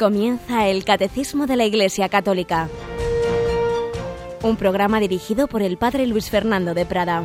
[0.00, 2.70] Comienza el Catecismo de la Iglesia Católica,
[4.42, 7.22] un programa dirigido por el Padre Luis Fernando de Prada.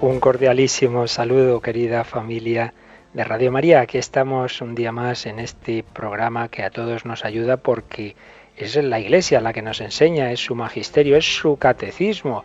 [0.00, 2.72] Un cordialísimo saludo, querida familia
[3.14, 3.80] de Radio María.
[3.80, 8.14] Aquí estamos un día más en este programa que a todos nos ayuda porque
[8.58, 12.44] es la Iglesia la que nos enseña, es su magisterio, es su catecismo,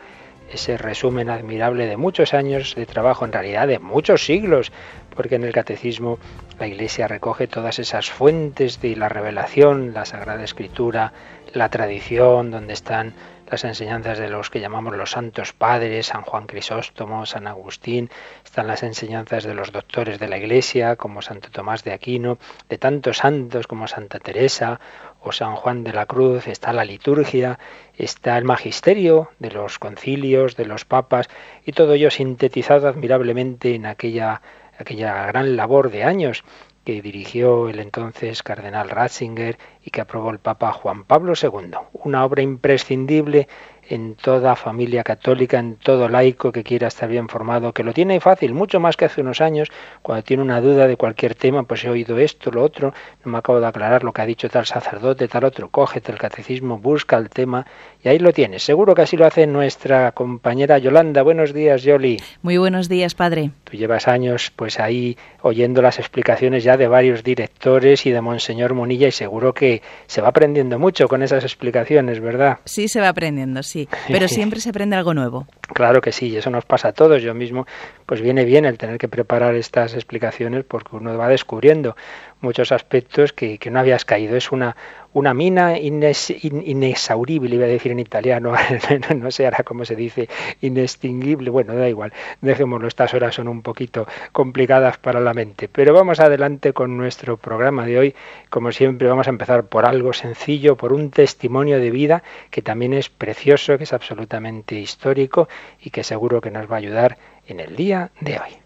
[0.52, 4.72] ese resumen admirable de muchos años de trabajo, en realidad de muchos siglos,
[5.16, 6.20] porque en el catecismo
[6.60, 11.14] la Iglesia recoge todas esas fuentes de la revelación, la Sagrada Escritura,
[11.54, 13.14] la tradición, donde están
[13.50, 18.10] las enseñanzas de los que llamamos los santos padres, San Juan Crisóstomo, San Agustín,
[18.44, 22.40] están las enseñanzas de los doctores de la Iglesia, como Santo Tomás de Aquino,
[22.70, 24.80] de tantos santos como Santa Teresa
[25.24, 27.60] o San Juan de la Cruz, está la liturgia,
[27.98, 31.30] está el magisterio de los concilios, de los papas,
[31.66, 34.42] y todo ello sintetizado admirablemente en aquella,
[34.78, 36.44] aquella gran labor de años
[36.84, 41.72] que dirigió el entonces cardenal Ratzinger y que aprobó el Papa Juan Pablo II.
[41.94, 43.48] Una obra imprescindible
[43.90, 48.20] en toda familia católica, en todo laico que quiera estar bien formado, que lo tiene
[48.20, 49.70] fácil, mucho más que hace unos años,
[50.02, 53.38] cuando tiene una duda de cualquier tema, pues he oído esto, lo otro, no me
[53.38, 57.18] acabo de aclarar lo que ha dicho tal sacerdote, tal otro, cógete el catecismo, busca
[57.18, 57.66] el tema
[58.04, 58.64] y ahí lo tienes.
[58.64, 61.22] Seguro que así lo hace nuestra compañera Yolanda.
[61.22, 62.18] Buenos días, Yoli.
[62.42, 63.52] Muy buenos días, padre.
[63.74, 68.76] Tú llevas años pues ahí oyendo las explicaciones ya de varios directores y de Monseñor
[68.76, 72.60] Munilla y seguro que se va aprendiendo mucho con esas explicaciones, ¿verdad?
[72.66, 75.48] Sí, se va aprendiendo, sí, pero siempre se aprende algo nuevo.
[75.74, 77.24] Claro que sí, eso nos pasa a todos.
[77.24, 77.66] Yo mismo,
[78.06, 81.96] pues viene bien el tener que preparar estas explicaciones porque uno va descubriendo
[82.42, 84.36] muchos aspectos que, que no habías caído.
[84.36, 84.76] Es una,
[85.14, 88.54] una mina inexaurible, iba a decir en italiano,
[89.16, 90.28] no sé ahora cómo se dice,
[90.62, 95.70] inextinguible, bueno, da igual, dejémoslo, estas horas son un poquito complicadas para la mente.
[95.70, 98.16] Pero vamos adelante con nuestro programa de hoy.
[98.50, 102.94] Como siempre, vamos a empezar por algo sencillo, por un testimonio de vida que también
[102.94, 105.48] es precioso, que es absolutamente histórico
[105.82, 107.18] y que seguro que nos va a ayudar
[107.48, 108.64] en el día de hoy.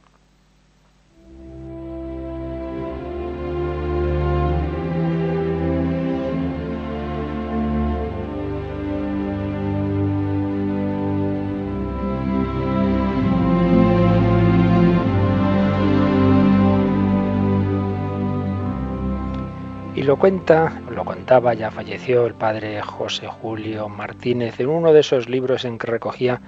[20.07, 25.27] lo cuenta, lo contaba, ya falleció el padre José Julio Martínez en uno de esos
[25.27, 26.39] libros en que recogía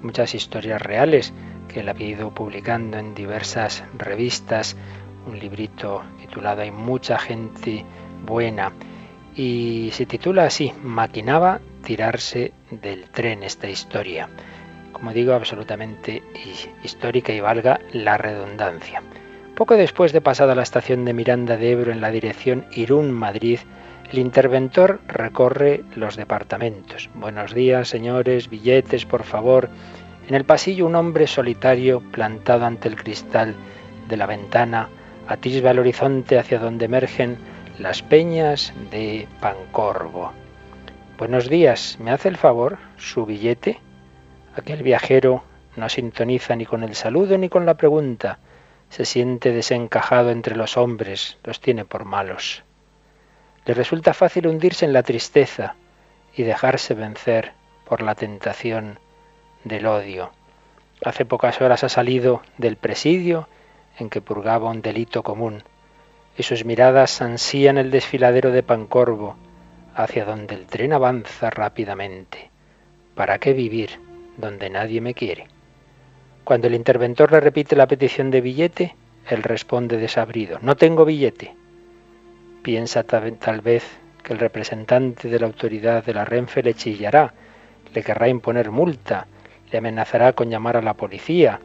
[0.00, 1.32] muchas historias reales
[1.70, 4.76] que él había ido publicando en diversas revistas,
[5.26, 7.84] un librito titulado Hay mucha gente
[8.26, 8.72] buena
[9.34, 14.28] y se titula así, Maquinaba tirarse del tren esta historia.
[14.92, 16.22] Como digo, absolutamente
[16.82, 19.02] histórica y valga la redundancia.
[19.54, 23.60] Poco después de pasada la estación de Miranda de Ebro en la dirección Irún-Madrid,
[24.10, 27.10] el interventor recorre los departamentos.
[27.14, 29.70] Buenos días, señores, billetes, por favor.
[30.30, 33.56] En el pasillo un hombre solitario plantado ante el cristal
[34.08, 34.88] de la ventana
[35.26, 37.36] atisba el horizonte hacia donde emergen
[37.80, 40.30] las peñas de Pancorvo.
[41.18, 42.78] Buenos días, ¿me hace el favor?
[42.96, 43.80] ¿Su billete?
[44.54, 45.42] Aquel viajero
[45.74, 48.38] no sintoniza ni con el saludo ni con la pregunta
[48.88, 52.62] se siente desencajado entre los hombres, los tiene por malos.
[53.64, 55.74] Le resulta fácil hundirse en la tristeza
[56.36, 57.50] y dejarse vencer
[57.84, 59.00] por la tentación
[59.64, 60.30] del odio.
[61.04, 63.48] Hace pocas horas ha salido del presidio
[63.98, 65.62] en que purgaba un delito común,
[66.36, 69.36] y sus miradas ansían el desfiladero de Pancorvo,
[69.94, 72.50] hacia donde el tren avanza rápidamente.
[73.14, 74.00] ¿Para qué vivir
[74.36, 75.48] donde nadie me quiere?
[76.44, 78.96] Cuando el interventor le repite la petición de billete,
[79.28, 81.54] él responde desabrido, no tengo billete.
[82.62, 83.84] Piensa tal vez
[84.22, 87.32] que el representante de la autoridad de la Renfe le chillará,
[87.94, 89.26] le querrá imponer multa,
[89.70, 91.60] le amenazará con llamar a la policía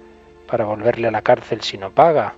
[0.48, 2.36] para volverle a la cárcel si no paga,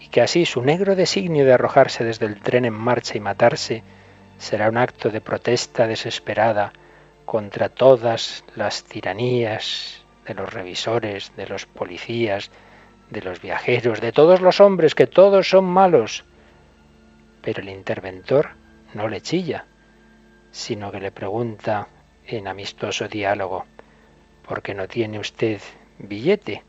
[0.00, 3.82] y que así su negro designio de arrojarse desde el tren en marcha y matarse
[4.38, 6.72] será un acto de protesta desesperada
[7.24, 12.50] contra todas las tiranías de los revisores, de los policías,
[13.10, 16.24] de los viajeros, de todos los hombres, que todos son malos.
[17.42, 18.50] Pero el interventor
[18.94, 19.66] no le chilla,
[20.50, 21.88] sino que le pregunta
[22.26, 23.66] en amistoso diálogo,
[24.50, 25.60] ¿por qué no tiene usted
[26.00, 26.64] billete?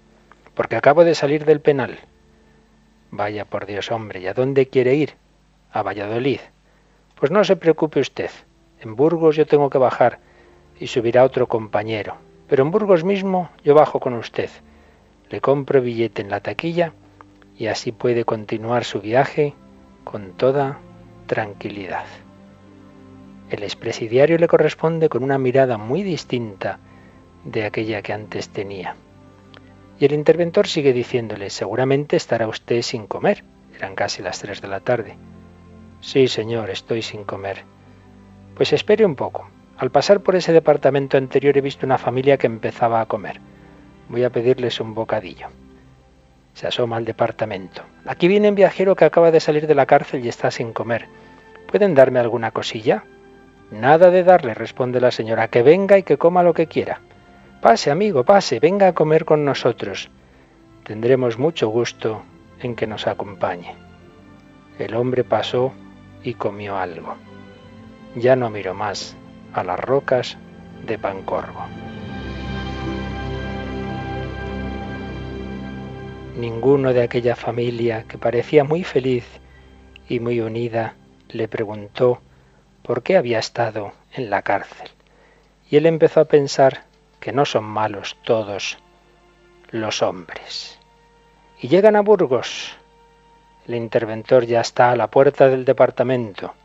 [0.53, 1.97] Porque acabo de salir del penal.
[3.09, 5.15] Vaya por Dios, hombre, ¿y a dónde quiere ir?
[5.71, 6.41] A Valladolid.
[7.15, 8.29] Pues no se preocupe usted.
[8.81, 10.19] En Burgos yo tengo que bajar
[10.79, 12.17] y subirá otro compañero.
[12.47, 14.51] Pero en Burgos mismo yo bajo con usted.
[15.31, 16.93] Le compro billete en la taquilla
[17.57, 19.55] y así puede continuar su viaje
[20.03, 20.77] con toda
[21.25, 22.05] tranquilidad.
[23.49, 26.77] El expresidiario le corresponde con una mirada muy distinta
[27.43, 28.95] de aquella que antes tenía.
[29.99, 33.43] Y el interventor sigue diciéndole, seguramente estará usted sin comer.
[33.75, 35.15] Eran casi las tres de la tarde.
[36.01, 37.63] Sí, señor, estoy sin comer.
[38.55, 39.47] Pues espere un poco.
[39.77, 43.39] Al pasar por ese departamento anterior he visto una familia que empezaba a comer.
[44.09, 45.47] Voy a pedirles un bocadillo.
[46.53, 47.83] Se asoma al departamento.
[48.05, 51.07] Aquí viene un viajero que acaba de salir de la cárcel y está sin comer.
[51.67, 53.03] ¿Pueden darme alguna cosilla?
[53.71, 57.01] Nada de darle, responde la señora, que venga y que coma lo que quiera.
[57.61, 60.09] Pase, amigo, pase, venga a comer con nosotros.
[60.83, 62.23] Tendremos mucho gusto
[62.59, 63.75] en que nos acompañe.
[64.79, 65.71] El hombre pasó
[66.23, 67.17] y comió algo.
[68.15, 69.15] Ya no miró más
[69.53, 70.39] a las rocas
[70.87, 71.67] de Pancorvo.
[76.35, 79.25] Ninguno de aquella familia, que parecía muy feliz
[80.09, 80.95] y muy unida,
[81.29, 82.21] le preguntó
[82.81, 84.89] por qué había estado en la cárcel.
[85.69, 86.89] Y él empezó a pensar
[87.21, 88.79] que no son malos todos
[89.69, 90.77] los hombres.
[91.61, 92.75] Y llegan a Burgos.
[93.67, 96.55] El interventor ya está a la puerta del departamento,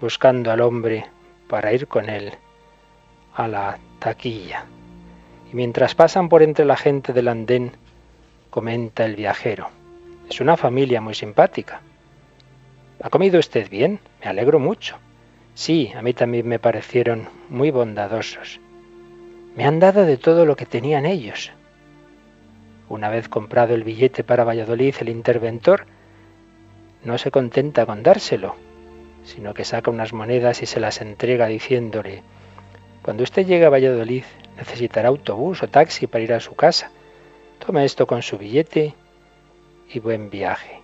[0.00, 1.06] buscando al hombre
[1.48, 2.32] para ir con él
[3.34, 4.66] a la taquilla.
[5.50, 7.72] Y mientras pasan por entre la gente del andén,
[8.50, 9.70] comenta el viajero.
[10.28, 11.80] Es una familia muy simpática.
[13.02, 14.00] ¿Ha comido usted bien?
[14.20, 14.98] Me alegro mucho.
[15.54, 18.60] Sí, a mí también me parecieron muy bondadosos.
[19.56, 21.52] Me han dado de todo lo que tenían ellos.
[22.88, 25.86] Una vez comprado el billete para Valladolid, el interventor
[27.04, 28.56] no se contenta con dárselo,
[29.24, 32.22] sino que saca unas monedas y se las entrega diciéndole,
[33.02, 34.24] cuando usted llegue a Valladolid
[34.56, 36.90] necesitará autobús o taxi para ir a su casa.
[37.58, 38.94] Tome esto con su billete
[39.90, 40.80] y buen viaje.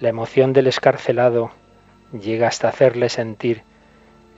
[0.00, 1.50] La emoción del escarcelado
[2.12, 3.62] llega hasta hacerle sentir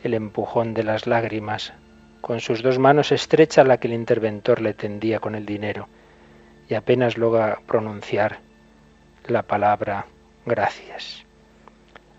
[0.05, 1.73] el empujón de las lágrimas.
[2.21, 5.89] Con sus dos manos estrecha la que el interventor le tendía con el dinero
[6.69, 8.39] y apenas logra pronunciar
[9.27, 10.07] la palabra
[10.47, 11.25] gracias.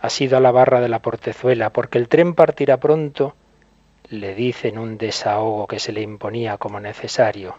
[0.02, 3.36] Ha sido a la barra de la portezuela porque el tren partirá pronto,
[4.10, 7.56] le dice en un desahogo que se le imponía como necesario.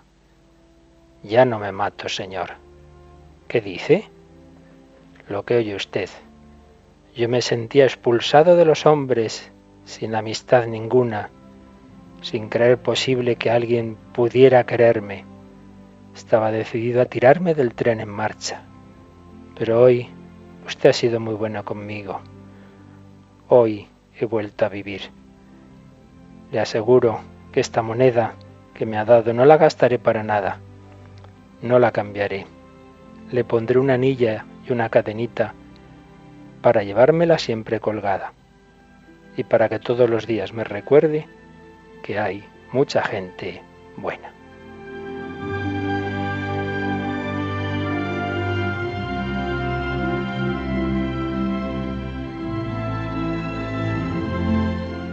[1.22, 2.50] Ya no me mato, señor.
[3.48, 4.08] ¿Qué dice?
[5.28, 6.10] Lo que oye usted.
[7.14, 9.50] Yo me sentía expulsado de los hombres,
[9.84, 11.30] sin amistad ninguna,
[12.22, 15.24] sin creer posible que alguien pudiera quererme.
[16.14, 18.62] Estaba decidido a tirarme del tren en marcha.
[19.58, 20.08] Pero hoy
[20.66, 22.20] usted ha sido muy bueno conmigo.
[23.48, 23.88] Hoy
[24.18, 25.02] he vuelto a vivir.
[26.50, 27.20] Le aseguro
[27.50, 28.34] que esta moneda
[28.74, 30.60] que me ha dado no la gastaré para nada.
[31.60, 32.46] No la cambiaré.
[33.30, 35.54] Le pondré una anilla y una cadenita
[36.62, 38.32] para llevármela siempre colgada
[39.36, 41.26] y para que todos los días me recuerde
[42.02, 43.62] que hay mucha gente
[43.96, 44.32] buena.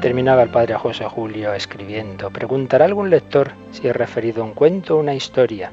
[0.02, 2.30] Terminaba el padre José Julio escribiendo.
[2.32, 5.72] ¿Preguntará algún lector si he referido un cuento o una historia?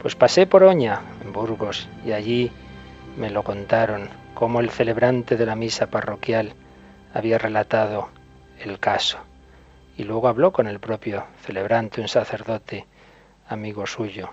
[0.00, 2.52] Pues pasé por Oña, en Burgos, y allí
[3.16, 6.54] me lo contaron como el celebrante de la misa parroquial
[7.12, 8.08] había relatado
[8.60, 9.18] el caso.
[10.00, 12.86] Y luego habló con el propio celebrante, un sacerdote
[13.46, 14.30] amigo suyo,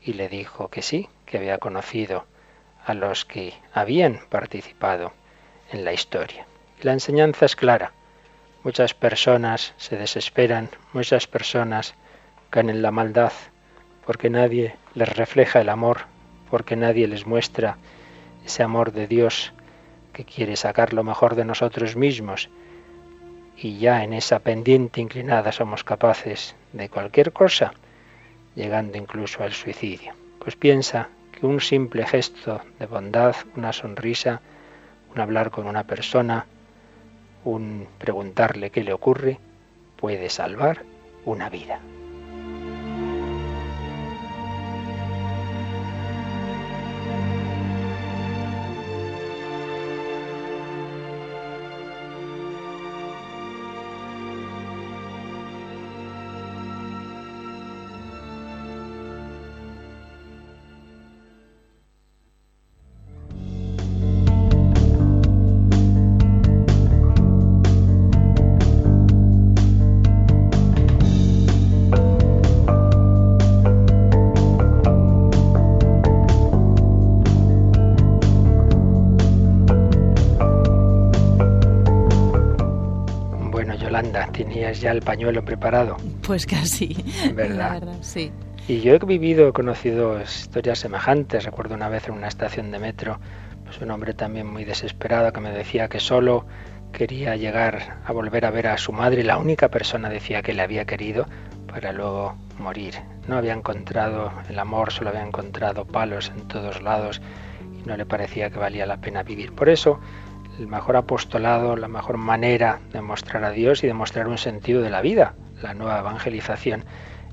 [0.00, 2.24] y le dijo que sí, que había conocido
[2.86, 5.12] a los que habían participado
[5.70, 6.46] en la historia.
[6.80, 7.92] La enseñanza es clara.
[8.64, 11.92] Muchas personas se desesperan, muchas personas
[12.48, 13.32] caen en la maldad
[14.06, 16.06] porque nadie les refleja el amor,
[16.50, 17.76] porque nadie les muestra
[18.46, 19.52] ese amor de Dios
[20.14, 22.48] que quiere sacar lo mejor de nosotros mismos
[23.56, 27.72] y ya en esa pendiente inclinada somos capaces de cualquier cosa,
[28.54, 30.14] llegando incluso al suicidio.
[30.38, 34.40] Pues piensa que un simple gesto de bondad, una sonrisa,
[35.14, 36.46] un hablar con una persona,
[37.44, 39.38] un preguntarle qué le ocurre,
[39.96, 40.82] puede salvar
[41.24, 41.80] una vida.
[84.82, 85.96] Ya el pañuelo preparado.
[86.26, 86.94] Pues casi.
[87.34, 87.80] ¿Verdad?
[87.80, 88.30] verdad, sí.
[88.68, 91.44] Y yo he vivido, he conocido historias semejantes.
[91.44, 93.18] Recuerdo una vez en una estación de metro,
[93.64, 96.44] pues un hombre también muy desesperado que me decía que solo
[96.92, 100.62] quería llegar a volver a ver a su madre, la única persona decía que le
[100.62, 101.26] había querido
[101.66, 102.94] para luego morir.
[103.26, 107.20] No había encontrado el amor, solo había encontrado palos en todos lados
[107.62, 109.52] y no le parecía que valía la pena vivir.
[109.52, 109.98] Por eso,
[110.58, 114.82] el mejor apostolado, la mejor manera de mostrar a Dios y de mostrar un sentido
[114.82, 116.84] de la vida, la nueva evangelización,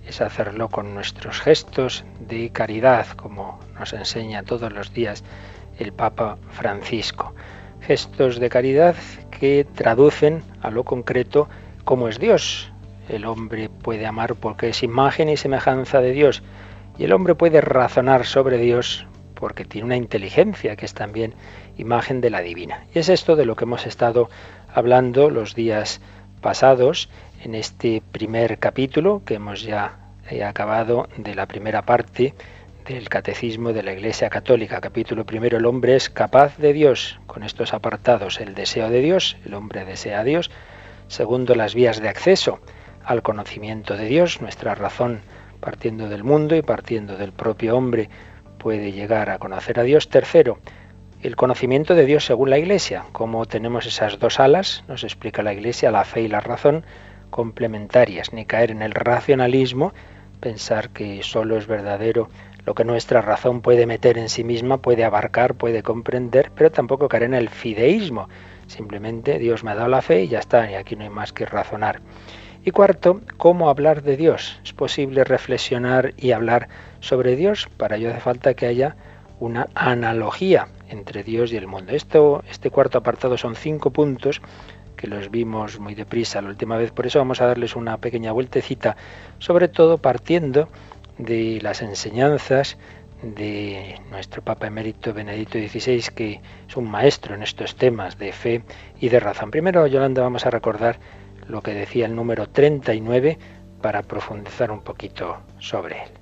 [0.07, 5.23] es hacerlo con nuestros gestos de caridad, como nos enseña todos los días
[5.77, 7.33] el Papa Francisco.
[7.81, 8.95] Gestos de caridad
[9.31, 11.47] que traducen a lo concreto
[11.85, 12.71] cómo es Dios.
[13.07, 16.43] El hombre puede amar porque es imagen y semejanza de Dios.
[16.97, 21.33] Y el hombre puede razonar sobre Dios porque tiene una inteligencia que es también
[21.79, 22.86] imagen de la divina.
[22.93, 24.29] Y es esto de lo que hemos estado
[24.74, 26.01] hablando los días
[26.41, 27.09] pasados
[27.43, 29.98] en este primer capítulo que hemos ya
[30.29, 32.33] eh, acabado de la primera parte
[32.86, 34.81] del Catecismo de la Iglesia Católica.
[34.81, 37.19] Capítulo primero, el hombre es capaz de Dios.
[37.27, 40.51] Con estos apartados, el deseo de Dios, el hombre desea a Dios.
[41.07, 42.59] Segundo, las vías de acceso
[43.03, 44.41] al conocimiento de Dios.
[44.41, 45.21] Nuestra razón,
[45.59, 48.09] partiendo del mundo y partiendo del propio hombre,
[48.57, 50.09] puede llegar a conocer a Dios.
[50.09, 50.59] Tercero,
[51.21, 53.03] el conocimiento de Dios según la Iglesia.
[53.11, 56.85] Como tenemos esas dos alas, nos explica la Iglesia, la fe y la razón,
[57.29, 59.93] complementarias, ni caer en el racionalismo,
[60.39, 62.29] pensar que solo es verdadero
[62.65, 67.09] lo que nuestra razón puede meter en sí misma, puede abarcar, puede comprender, pero tampoco
[67.09, 68.29] caer en el fideísmo.
[68.67, 71.33] Simplemente Dios me ha dado la fe y ya está, y aquí no hay más
[71.33, 72.01] que razonar.
[72.63, 74.59] Y cuarto, ¿cómo hablar de Dios?
[74.63, 77.67] ¿Es posible reflexionar y hablar sobre Dios?
[77.77, 78.95] Para ello hace falta que haya
[79.39, 81.93] una analogía entre Dios y el mundo.
[81.93, 84.41] Esto, este cuarto apartado son cinco puntos
[84.96, 88.34] que los vimos muy deprisa la última vez, por eso vamos a darles una pequeña
[88.34, 88.98] vueltecita,
[89.38, 90.67] sobre todo partiendo
[91.17, 92.77] de las enseñanzas
[93.22, 98.63] de nuestro Papa Emérito Benedicto XVI, que es un maestro en estos temas de fe
[99.00, 99.51] y de razón.
[99.51, 101.00] Primero, Yolanda, vamos a recordar
[101.48, 103.38] lo que decía el número 39
[103.81, 106.18] para profundizar un poquito sobre él.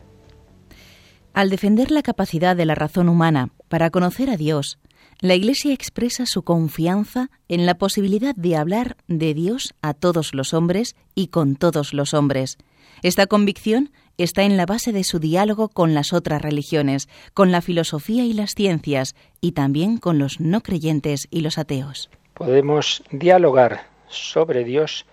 [1.37, 4.79] Al defender la capacidad de la razón humana para conocer a Dios,
[5.19, 10.55] la Iglesia expresa su confianza en la posibilidad de hablar de Dios a todos los
[10.55, 12.57] hombres y con todos los hombres.
[13.03, 17.61] Esta convicción está en la base de su diálogo con las otras religiones, con la
[17.61, 22.09] filosofía y las ciencias, y también con los no creyentes y los ateos.
[22.33, 25.05] Podemos dialogar sobre Dios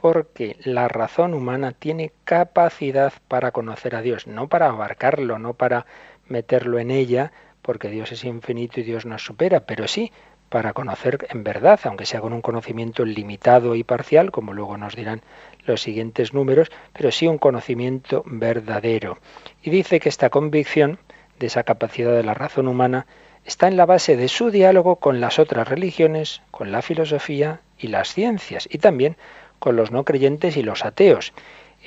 [0.00, 5.84] porque la razón humana tiene capacidad para conocer a Dios, no para abarcarlo, no para
[6.26, 10.10] meterlo en ella, porque Dios es infinito y Dios nos supera, pero sí
[10.48, 14.96] para conocer en verdad, aunque sea con un conocimiento limitado y parcial, como luego nos
[14.96, 15.20] dirán
[15.66, 19.18] los siguientes números, pero sí un conocimiento verdadero.
[19.62, 20.98] Y dice que esta convicción
[21.38, 23.06] de esa capacidad de la razón humana
[23.44, 27.88] está en la base de su diálogo con las otras religiones, con la filosofía y
[27.88, 29.16] las ciencias, y también
[29.60, 31.32] con los no creyentes y los ateos.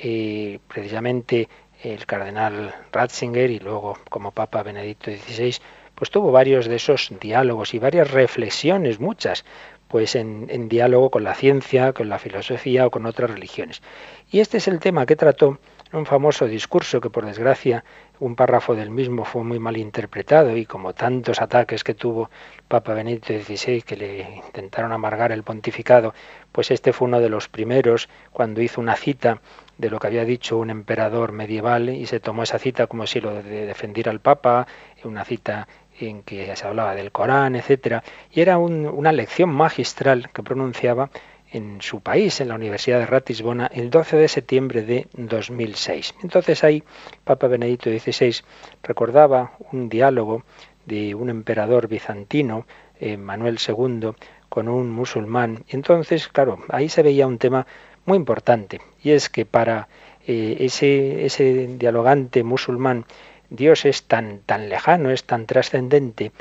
[0.02, 1.48] Y precisamente
[1.82, 5.56] el cardenal Ratzinger y luego como Papa Benedicto XVI,
[5.94, 9.44] pues tuvo varios de esos diálogos y varias reflexiones, muchas,
[9.88, 13.82] pues en, diálogo con la ciencia, con la filosofía o con otras religiones.
[14.30, 15.58] Y este es el tema que trató
[15.92, 17.84] un famoso discurso que por desgracia
[18.20, 22.30] un párrafo del mismo fue muy mal interpretado y como tantos ataques que tuvo
[22.68, 26.14] Papa Benedicto XVI que le intentaron amargar el pontificado,
[26.52, 29.40] pues este fue uno de los primeros cuando hizo una cita
[29.78, 33.20] de lo que había dicho un emperador medieval y se tomó esa cita como si
[33.20, 34.66] lo de defendiera al Papa,
[35.04, 35.66] una cita
[35.98, 41.10] en que se hablaba del Corán, etcétera, y era una lección magistral que pronunciaba
[41.54, 46.16] en su país, en la Universidad de Ratisbona, el 12 de septiembre de 2006.
[46.22, 46.82] Entonces ahí
[47.22, 48.42] Papa Benedicto XVI
[48.82, 50.42] recordaba un diálogo
[50.84, 52.66] de un emperador bizantino,
[52.98, 54.10] eh, Manuel II,
[54.48, 55.64] con un musulmán.
[55.68, 57.66] Entonces, claro, ahí se veía un tema
[58.04, 59.88] muy importante, y es que para
[60.26, 63.06] eh, ese, ese dialogante musulmán,
[63.48, 66.32] Dios es tan, tan lejano, es tan trascendente,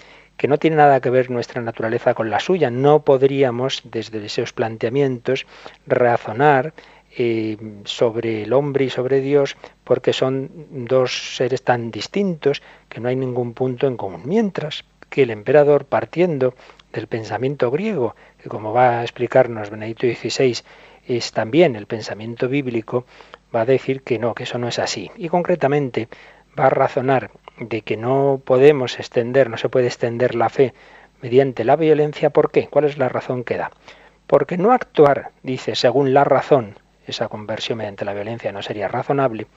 [0.43, 2.69] que no tiene nada que ver nuestra naturaleza con la suya.
[2.69, 5.45] No podríamos, desde esos planteamientos,
[5.87, 6.73] razonar
[7.17, 13.07] eh, sobre el hombre y sobre Dios, porque son dos seres tan distintos que no
[13.07, 14.23] hay ningún punto en común.
[14.25, 16.55] Mientras que el emperador, partiendo
[16.91, 20.57] del pensamiento griego, que como va a explicarnos Benedicto XVI,
[21.07, 23.05] es también el pensamiento bíblico,
[23.55, 25.09] va a decir que no, que eso no es así.
[25.15, 26.09] Y concretamente
[26.59, 30.73] va a razonar de que no podemos extender, no se puede extender la fe
[31.21, 32.29] mediante la violencia.
[32.29, 32.67] ¿Por qué?
[32.67, 33.71] ¿Cuál es la razón que da?
[34.27, 36.75] Porque no actuar, dice, según la razón,
[37.07, 39.47] esa conversión mediante la violencia no sería razonable,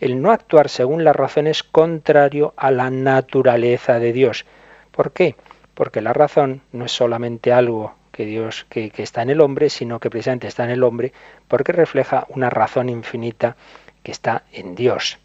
[0.00, 4.44] el no actuar según la razón es contrario a la naturaleza de Dios.
[4.92, 5.34] ¿Por qué?
[5.74, 10.00] Porque la razón no es solamente algo que Dios que, está en el hombre, sino
[10.00, 11.12] que precisamente está en el hombre
[11.46, 13.56] porque refleja una razón infinita
[14.02, 15.18] que está en Dios.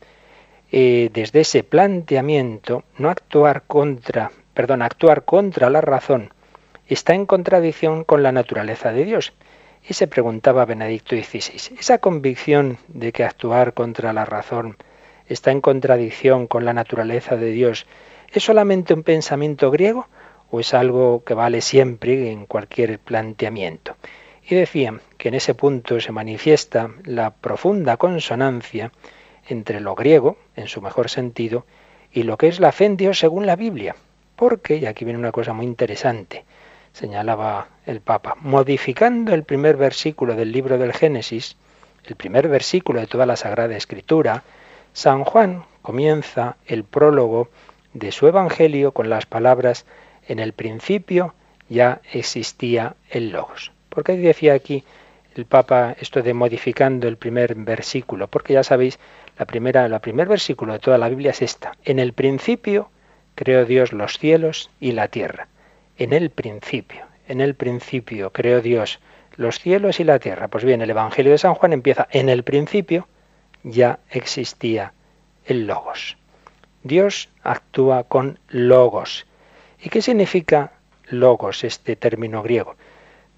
[0.76, 6.34] Eh, desde ese planteamiento, no actuar contra, perdón, actuar contra la razón
[6.88, 9.34] está en contradicción con la naturaleza de Dios.
[9.88, 14.78] Y se preguntaba Benedicto XVI, ¿esa convicción de que actuar contra la razón
[15.28, 17.86] está en contradicción con la naturaleza de Dios
[18.32, 20.08] es solamente un pensamiento griego
[20.50, 23.96] o es algo que vale siempre en cualquier planteamiento?
[24.44, 28.92] Y decían que en ese punto se manifiesta la profunda consonancia
[29.48, 31.66] entre lo griego, en su mejor sentido,
[32.12, 33.96] y lo que es la fe según la Biblia.
[34.36, 36.46] Porque, y aquí viene una cosa muy interesante,
[36.92, 41.58] señalaba el Papa, modificando el primer versículo del libro del Génesis,
[42.06, 44.44] el primer versículo de toda la Sagrada Escritura,
[44.94, 47.50] San Juan comienza el prólogo
[47.94, 49.86] de su Evangelio con las palabras,
[50.28, 51.34] en el principio
[51.70, 53.72] ya existía el Logos.
[53.90, 54.84] ¿Por qué decía aquí
[55.36, 58.28] el Papa esto de modificando el primer versículo?
[58.28, 59.00] Porque ya sabéis,
[59.38, 61.74] la primera, el primer versículo de toda la Biblia es esta.
[61.84, 62.90] En el principio
[63.36, 65.48] creó Dios los cielos y la tierra
[65.98, 67.06] en el principio.
[67.28, 69.00] En el principio creó Dios
[69.36, 70.48] los cielos y la tierra.
[70.48, 73.08] Pues bien, el Evangelio de San Juan empieza en el principio
[73.64, 74.94] ya existía
[75.46, 76.18] el logos.
[76.84, 79.26] Dios actúa con logos.
[79.82, 80.74] ¿Y qué significa
[81.08, 82.76] logos, este término griego?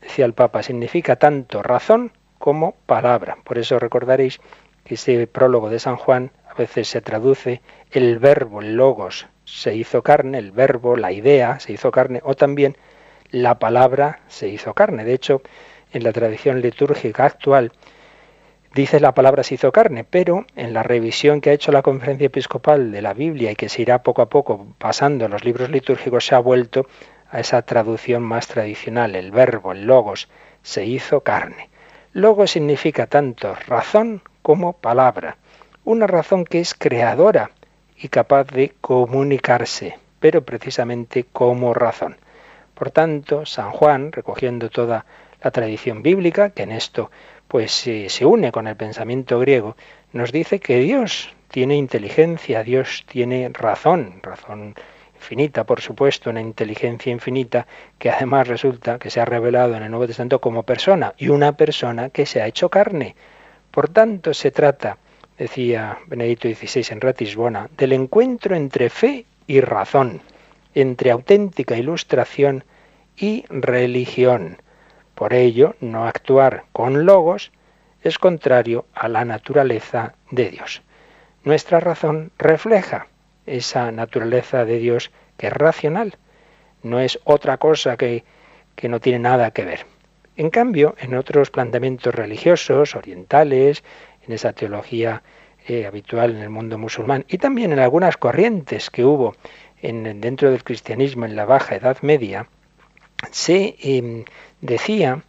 [0.01, 3.37] Decía el Papa, significa tanto razón como palabra.
[3.43, 4.39] Por eso recordaréis
[4.85, 10.03] ese prólogo de San Juan a veces se traduce el verbo, el logos, se hizo
[10.03, 12.77] carne, el verbo, la idea se hizo carne, o también
[13.31, 15.03] la palabra se hizo carne.
[15.03, 15.41] De hecho,
[15.91, 17.71] en la tradición litúrgica actual
[18.73, 22.27] dice la palabra se hizo carne, pero en la revisión que ha hecho la conferencia
[22.27, 25.69] episcopal de la Biblia y que se irá poco a poco pasando en los libros
[25.69, 26.87] litúrgicos, se ha vuelto
[27.29, 30.27] a esa traducción más tradicional, el verbo, el logos,
[30.61, 31.69] se hizo carne.
[32.13, 35.37] Logos significa tanto razón como palabra,
[35.85, 37.49] una razón que es creadora,
[37.97, 42.17] y capaz de comunicarse, pero precisamente como razón.
[42.75, 45.07] Por tanto, San Juan, recogiendo toda
[45.41, 47.09] la tradición bíblica, que en esto
[47.47, 49.75] pues se une con el pensamiento griego,
[50.13, 54.75] nos dice que Dios tiene inteligencia, Dios tiene razón, razón
[55.15, 57.65] infinita, por supuesto, una inteligencia infinita
[57.97, 61.53] que además resulta que se ha revelado en el Nuevo Testamento como persona y una
[61.53, 63.15] persona que se ha hecho carne.
[63.75, 64.99] Por tanto, se trata
[65.37, 70.21] decía Benedicto XVI en Ratisbona, del encuentro entre fe y razón,
[70.73, 72.63] entre auténtica ilustración
[73.17, 74.61] y religión.
[75.13, 77.51] Por ello, no actuar con logos
[78.01, 80.81] es contrario a la naturaleza de Dios.
[81.43, 83.07] Nuestra razón refleja
[83.45, 86.15] esa naturaleza de Dios que es racional,
[86.81, 88.23] no es otra cosa que,
[88.77, 89.94] que no tiene nada que ver.
[90.37, 93.83] En cambio, en otros planteamientos religiosos, orientales,
[94.27, 95.23] en esa teología
[95.67, 99.35] eh, habitual en el mundo musulmán y también en algunas corrientes que hubo
[99.81, 102.47] en, dentro del cristianismo en la Baja Edad Media,
[103.31, 104.25] se em,
[104.61, 105.23] decía,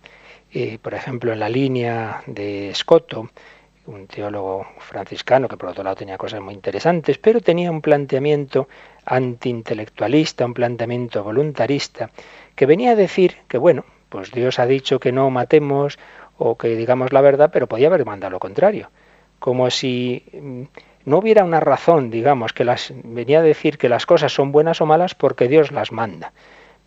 [0.52, 3.30] eh, por ejemplo, en la línea de Scotto,
[3.86, 8.68] un teólogo franciscano que por otro lado tenía cosas muy interesantes, pero tenía un planteamiento
[9.04, 12.10] antiintelectualista, un planteamiento voluntarista,
[12.56, 13.84] que venía a decir que, bueno,
[14.16, 15.98] pues Dios ha dicho que no matemos
[16.38, 18.88] o que digamos la verdad, pero podía haber mandado lo contrario.
[19.38, 20.62] Como si mm,
[21.04, 24.80] no hubiera una razón, digamos, que las venía a decir que las cosas son buenas
[24.80, 26.32] o malas porque Dios las manda.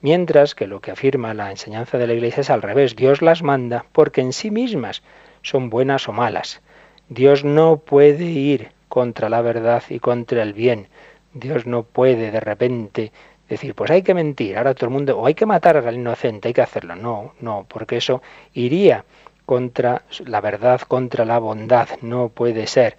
[0.01, 3.43] Mientras que lo que afirma la enseñanza de la Iglesia es al revés, Dios las
[3.43, 5.03] manda porque en sí mismas
[5.43, 6.63] son buenas o malas.
[7.09, 10.87] Dios no puede ir contra la verdad y contra el bien.
[11.35, 13.11] Dios no puede de repente
[13.49, 16.47] decir, pues hay que mentir, ahora todo el mundo, o hay que matar al inocente,
[16.47, 16.95] hay que hacerlo.
[16.95, 18.21] No, no, porque eso
[18.53, 19.03] iría
[19.45, 21.89] contra la verdad, contra la bondad.
[22.01, 22.97] No puede ser.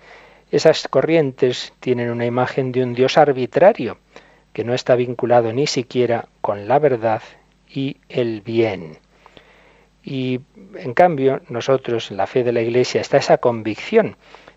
[0.50, 3.98] Esas corrientes tienen una imagen de un Dios arbitrario,
[4.52, 7.22] que no está vinculado ni siquiera con la verdad
[7.68, 8.98] y el bien.
[10.02, 10.40] Y
[10.74, 14.16] en cambio, nosotros, en la fe de la Iglesia, está esa convicción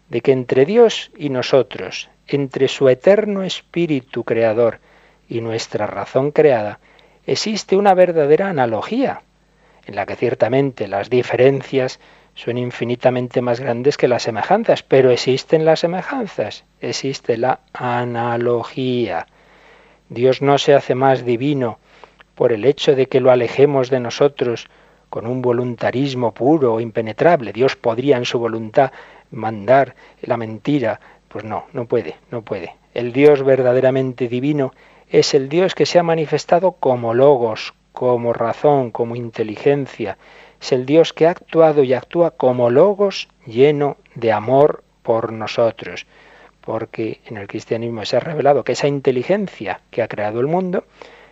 [0.10, 4.80] de que entre Dios y nosotros, entre su eterno Espíritu Creador
[5.30, 6.80] y nuestra razón creada,
[7.26, 9.22] existe una verdadera analogía,
[9.86, 12.00] en la que ciertamente las diferencias
[12.36, 19.28] son infinitamente más grandes que las semejanzas, pero existen las semejanzas, existe la analogía.
[20.10, 21.80] Dios no se hace más divino
[22.36, 24.68] por el hecho de que lo alejemos de nosotros
[25.10, 27.54] con un voluntarismo puro, impenetrable.
[27.54, 28.92] Dios podría en su voluntad
[29.30, 31.00] mandar la mentira.
[31.28, 32.76] Pues no, no puede, no puede.
[32.94, 34.74] El Dios verdaderamente divino
[35.14, 40.18] es el Dios que se ha manifestado como logos, como razón, como inteligencia.
[40.60, 46.08] Es el Dios que ha actuado y actúa como logos lleno de amor por nosotros.
[46.62, 50.84] Porque en el cristianismo se ha revelado que esa inteligencia que ha creado el mundo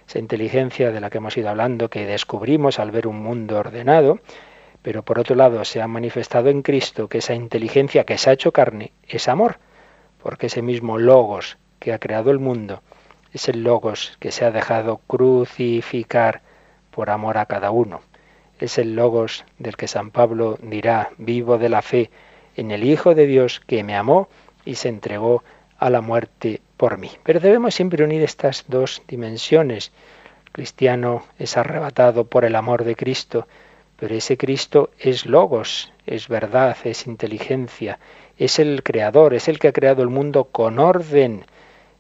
[0.08, 4.20] esa inteligencia de la que hemos ido hablando, que descubrimos al ver un mundo ordenado,
[4.84, 8.34] pero por otro lado se ha manifestado en Cristo que esa inteligencia que se ha
[8.34, 9.58] hecho carne es amor,
[10.22, 12.84] porque ese mismo logos que ha creado el mundo
[13.34, 16.42] es el logos que se ha dejado crucificar
[16.92, 18.02] por amor a cada uno.
[18.60, 22.12] Es el logos del que San Pablo dirá, vivo de la fe
[22.56, 24.28] en el Hijo de Dios que me amó
[24.66, 25.44] y se entregó
[25.78, 27.10] a la muerte por mí.
[27.24, 29.92] Pero debemos siempre unir estas dos dimensiones.
[30.46, 33.48] El cristiano es arrebatado por el amor de Cristo,
[33.98, 38.00] pero ese Cristo es logos, es verdad, es inteligencia,
[38.38, 41.46] es el creador, es el que ha creado el mundo con orden,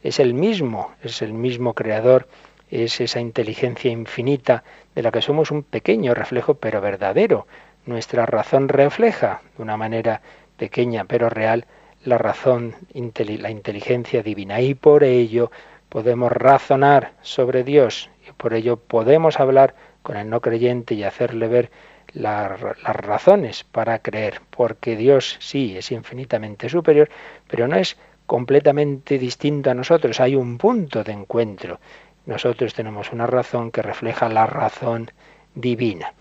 [0.03, 2.27] es el mismo, es el mismo creador,
[2.69, 4.63] es esa inteligencia infinita
[4.95, 7.45] de la que somos un pequeño reflejo, pero verdadero.
[7.85, 10.21] Nuestra razón refleja, de una manera
[10.57, 11.65] pequeña pero real,
[12.05, 14.61] la razón, la inteligencia divina.
[14.61, 15.51] Y por ello
[15.89, 21.47] podemos razonar sobre Dios y por ello podemos hablar con el no creyente y hacerle
[21.47, 21.71] ver
[22.13, 27.09] las razones para creer, porque Dios sí es infinitamente superior,
[27.47, 27.97] pero no es
[28.31, 31.81] completamente distinto a nosotros, hay un punto de encuentro.
[32.25, 35.11] Nosotros tenemos una razón que refleja la razón
[35.53, 36.13] divina.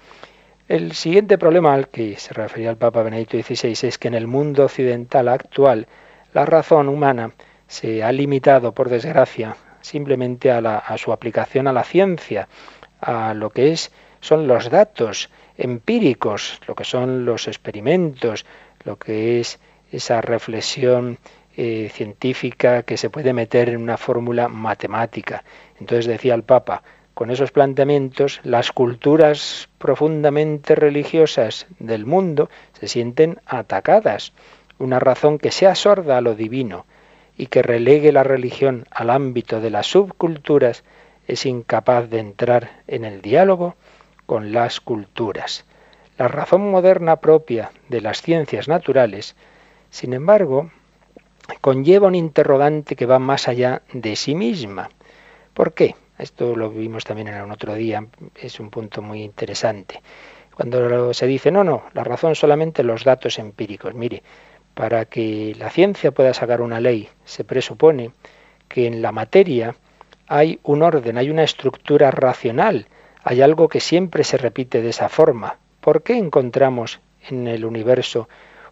[0.66, 4.26] El siguiente problema al que se refería el Papa Benedicto XVI es que en el
[4.26, 5.86] mundo occidental actual
[6.34, 7.30] la razón humana
[7.68, 12.48] se ha limitado, por desgracia, simplemente a, a su aplicación a la ciencia,
[13.00, 18.46] a lo que es, son los datos empíricos, lo que son los experimentos,
[18.82, 19.60] lo que es
[19.92, 21.18] esa reflexión
[21.62, 25.44] eh, científica que se puede meter en una fórmula matemática.
[25.78, 32.48] Entonces decía el Papa, con esos planteamientos, las culturas profundamente religiosas del mundo
[32.80, 34.32] se sienten atacadas.
[34.78, 36.86] Una razón que sea sorda a lo divino
[37.36, 40.82] y que relegue la religión al ámbito de las subculturas
[41.28, 43.74] es incapaz de entrar en el diálogo
[44.24, 45.66] con las culturas.
[46.16, 49.36] La razón moderna propia de las ciencias naturales,
[49.90, 50.70] sin embargo,
[51.60, 54.90] conlleva un interrogante que va más allá de sí misma.
[55.54, 55.94] ¿Por qué?
[56.18, 60.02] Esto lo vimos también en otro día, es un punto muy interesante.
[60.54, 63.94] Cuando se dice, no, no, la razón solamente los datos empíricos.
[63.94, 64.22] Mire,
[64.74, 68.10] para que la ciencia pueda sacar una ley, se presupone
[68.68, 69.74] que en la materia
[70.26, 72.86] hay un orden, hay una estructura racional,
[73.24, 75.58] hay algo que siempre se repite de esa forma.
[75.80, 78.28] ¿Por qué encontramos en el universo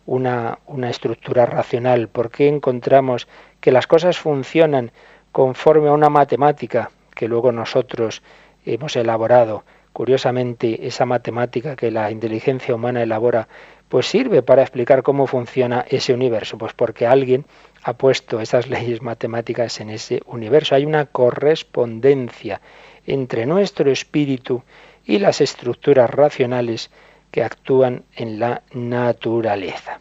[0.08, 2.08] una, una estructura racional?
[2.08, 3.28] ¿Por qué encontramos
[3.60, 4.90] que las cosas funcionan
[5.32, 8.22] conforme a una matemática que luego nosotros
[8.64, 9.64] hemos elaborado.
[9.92, 13.48] Curiosamente, esa matemática que la inteligencia humana elabora,
[13.88, 17.44] pues sirve para explicar cómo funciona ese universo, pues porque alguien
[17.82, 20.74] ha puesto esas leyes matemáticas en ese universo.
[20.74, 22.60] Hay una correspondencia
[23.06, 24.62] entre nuestro espíritu
[25.04, 26.90] y las estructuras racionales
[27.30, 30.00] que actúan en la naturaleza.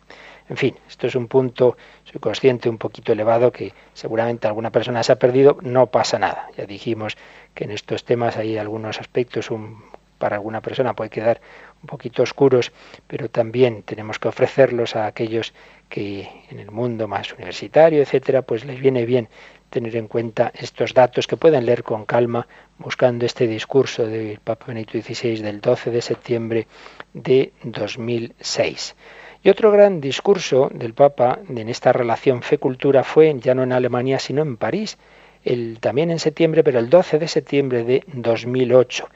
[0.49, 5.03] En fin, esto es un punto, soy consciente, un poquito elevado que seguramente alguna persona
[5.03, 6.47] se ha perdido, no pasa nada.
[6.55, 7.17] Ya dijimos
[7.53, 9.83] que en estos temas hay algunos aspectos, un,
[10.17, 11.41] para alguna persona puede quedar
[11.81, 12.71] un poquito oscuros,
[13.07, 15.53] pero también tenemos que ofrecerlos a aquellos
[15.89, 19.29] que en el mundo más universitario, etcétera, pues les viene bien
[19.69, 24.67] tener en cuenta estos datos que pueden leer con calma buscando este discurso del Papa
[24.67, 26.67] Benedicto XVI del 12 de septiembre
[27.13, 28.95] de 2006.
[29.43, 34.19] Y otro gran discurso del Papa en esta relación fe-cultura fue ya no en Alemania,
[34.19, 34.97] sino en París,
[35.43, 39.07] el, también en septiembre, pero el 12 de septiembre de 2008.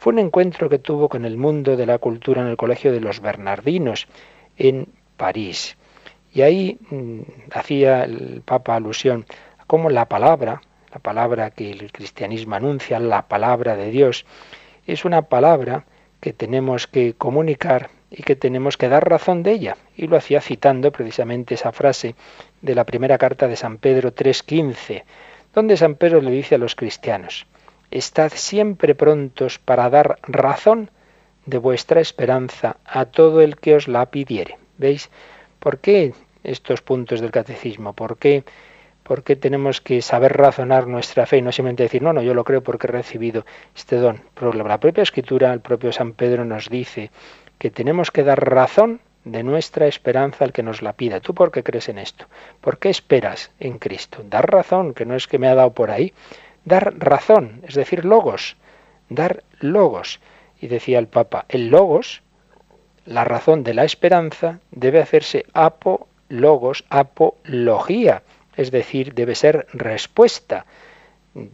[0.00, 3.02] Fue un encuentro que tuvo con el mundo de la cultura en el Colegio de
[3.02, 4.08] los Bernardinos
[4.56, 5.76] en París.
[6.32, 7.20] Y ahí mm,
[7.52, 9.26] hacía el Papa alusión
[9.58, 14.24] a cómo la palabra, la palabra que el cristianismo anuncia, la palabra de Dios,
[14.86, 15.84] es una palabra
[16.20, 19.76] que tenemos que comunicar y que tenemos que dar razón de ella.
[19.98, 22.14] Y lo hacía citando precisamente esa frase
[22.62, 25.04] de la primera carta de San Pedro 3.15,
[25.52, 27.46] donde San Pedro le dice a los cristianos,
[27.90, 30.90] Estad siempre prontos para dar razón
[31.46, 34.58] de vuestra esperanza a todo el que os la pidiere.
[34.78, 35.10] ¿Veis?
[35.58, 37.92] ¿Por qué estos puntos del catecismo?
[37.92, 38.44] ¿Por qué,
[39.02, 42.32] ¿Por qué tenemos que saber razonar nuestra fe y no simplemente decir, no, no, yo
[42.32, 44.22] lo creo porque he recibido este don?
[44.40, 47.10] La propia escritura, el propio San Pedro nos dice
[47.58, 51.20] que tenemos que dar razón de nuestra esperanza al que nos la pida.
[51.20, 52.26] ¿Tú por qué crees en esto?
[52.60, 54.22] ¿Por qué esperas en Cristo?
[54.24, 56.14] Dar razón, que no es que me ha dado por ahí.
[56.64, 58.56] Dar razón, es decir, logos.
[59.08, 60.20] Dar logos.
[60.60, 62.22] Y decía el Papa, el logos,
[63.06, 68.22] la razón de la esperanza, debe hacerse apo logos, apología,
[68.56, 70.66] es decir, debe ser respuesta,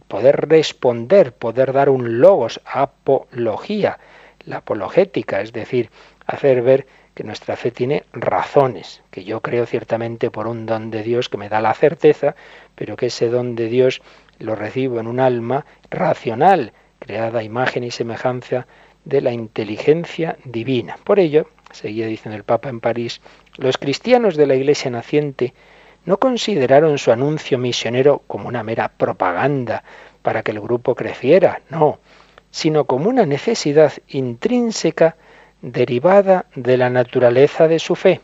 [0.07, 3.99] poder responder, poder dar un logos, apología,
[4.45, 5.89] la apologética, es decir,
[6.25, 11.01] hacer ver que nuestra fe tiene razones, que yo creo ciertamente por un don de
[11.01, 12.35] Dios que me da la certeza,
[12.75, 14.01] pero que ese don de Dios
[14.39, 18.67] lo recibo en un alma racional, creada a imagen y semejanza
[19.05, 20.97] de la inteligencia divina.
[21.03, 23.21] Por ello, seguía diciendo el Papa en París,
[23.57, 25.53] los cristianos de la Iglesia naciente
[26.05, 29.83] no consideraron su anuncio misionero como una mera propaganda
[30.21, 31.99] para que el grupo creciera, no,
[32.51, 35.17] sino como una necesidad intrínseca
[35.61, 38.21] derivada de la naturaleza de su fe.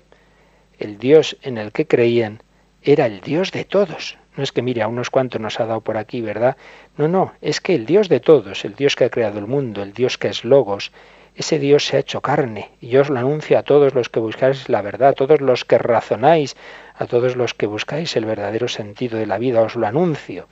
[0.80, 2.42] El Dios en el que creían
[2.82, 4.18] era el Dios de todos.
[4.36, 6.58] No es que mire a unos cuantos nos ha dado por aquí, ¿verdad?
[6.98, 9.84] No, no, es que el Dios de todos, el Dios que ha creado el mundo,
[9.84, 10.92] el Dios que es Logos,
[11.36, 14.20] ese Dios se ha hecho carne y yo os lo anuncio a todos los que
[14.20, 16.56] buscáis la verdad, a todos los que razonáis,
[16.96, 20.48] a todos los que buscáis el verdadero sentido de la vida, os lo anuncio.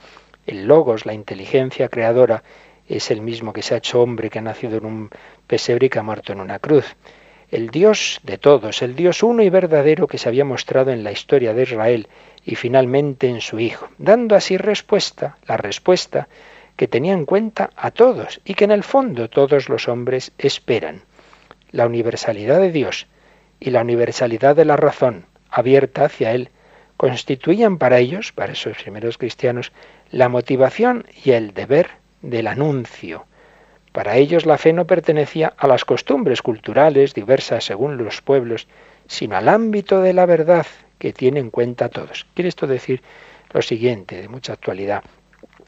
[0.47, 2.43] El Logos, la inteligencia creadora,
[2.87, 5.09] es el mismo que se ha hecho hombre, que ha nacido en un
[5.45, 6.95] pesebre y que ha muerto en una cruz.
[7.51, 11.11] El Dios de todos, el Dios uno y verdadero que se había mostrado en la
[11.11, 12.07] historia de Israel
[12.45, 16.29] y finalmente en su Hijo, dando así respuesta, la respuesta
[16.77, 21.03] que tenía en cuenta a todos y que en el fondo todos los hombres esperan.
[21.71, 23.07] La universalidad de Dios
[23.59, 26.51] y la universalidad de la razón abierta hacia Él
[26.95, 29.73] constituían para ellos, para esos primeros cristianos,
[30.09, 31.89] la motivación y el deber
[32.21, 33.25] del anuncio.
[33.91, 38.67] Para ellos la fe no pertenecía a las costumbres culturales diversas según los pueblos,
[39.07, 40.65] sino al ámbito de la verdad
[40.97, 42.25] que tiene en cuenta todos.
[42.33, 43.01] Quiere esto decir
[43.51, 45.03] lo siguiente, de mucha actualidad.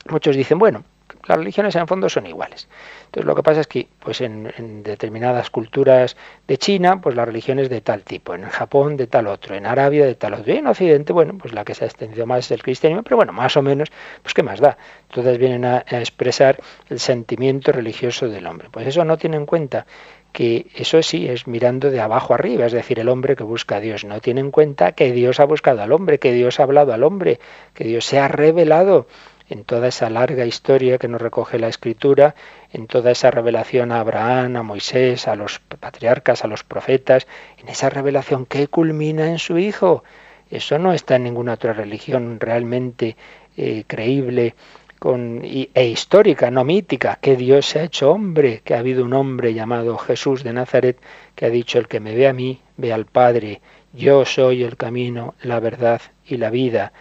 [0.09, 0.86] Muchos dicen, bueno,
[1.25, 2.67] las religiones en el fondo son iguales.
[3.05, 7.59] Entonces lo que pasa es que pues en, determinadas culturas de China, pues la religión
[7.59, 10.57] es de tal tipo, en Japón de tal otro, en Arabia de tal otro, y
[10.57, 13.33] en Occidente, bueno, pues la que se ha extendido más es el cristianismo, pero bueno,
[13.33, 13.89] más o menos,
[14.21, 14.77] pues qué más da.
[15.09, 16.59] Todas vienen a, a expresar
[16.89, 18.69] el sentimiento religioso del hombre.
[18.71, 19.86] Pues eso no tiene en cuenta
[20.33, 23.79] que eso sí es mirando de abajo arriba, es decir, el hombre que busca a
[23.79, 24.03] Dios.
[24.03, 27.03] No tiene en cuenta que Dios ha buscado al hombre, que Dios ha hablado al
[27.03, 27.39] hombre,
[27.75, 29.07] que Dios se ha revelado
[29.54, 32.34] en toda esa larga historia que nos recoge la Escritura,
[32.72, 37.28] en toda esa revelación a Abraham, a Moisés, a los patriarcas, a los profetas,
[37.60, 40.04] en esa revelación que culmina en su Hijo.
[40.50, 43.16] Eso no está en ninguna otra religión realmente
[43.56, 44.56] eh, creíble
[44.98, 49.13] con, e histórica, no mítica, que Dios se ha hecho hombre, que ha habido un
[49.13, 50.98] hombre llamado Jesús de Nazaret
[51.36, 53.62] que ha dicho, el que me ve a mí, ve al Padre,
[53.94, 56.92] yo soy el camino, la verdad y la vida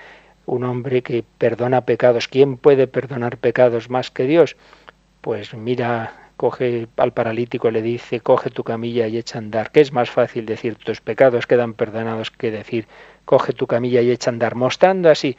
[0.47, 2.29] un hombre que perdona pecados.
[2.29, 4.57] ¿Quién puede perdonar pecados más que Dios?
[5.21, 9.71] Pues mira, coge al paralítico, le dice, coge tu camilla y echa a andar.
[9.71, 12.87] ¿Qué es más fácil decir tus pecados quedan perdonados que decir,
[13.25, 14.55] coge tu camilla y echa a andar?
[14.55, 15.37] Mostrando así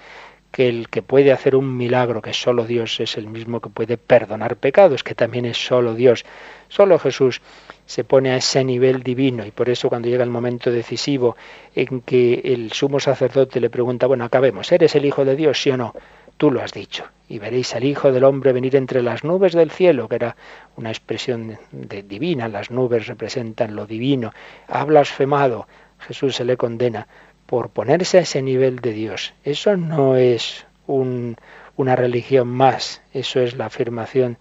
[0.51, 3.97] que el que puede hacer un milagro, que solo Dios es el mismo que puede
[3.97, 6.25] perdonar pecados, que también es solo Dios.
[6.69, 7.41] Solo Jesús
[7.85, 11.35] se pone a ese nivel divino y por eso cuando llega el momento decisivo
[11.75, 15.71] en que el sumo sacerdote le pregunta, bueno, acabemos, ¿eres el Hijo de Dios, sí
[15.71, 15.93] o no?
[16.37, 17.05] Tú lo has dicho.
[17.29, 20.35] Y veréis al Hijo del Hombre venir entre las nubes del cielo, que era
[20.75, 24.31] una expresión de, divina, las nubes representan lo divino.
[24.67, 25.67] Ha blasfemado,
[25.99, 27.07] Jesús se le condena
[27.45, 29.33] por ponerse a ese nivel de Dios.
[29.43, 34.37] Eso no es una religión más, eso es la afirmación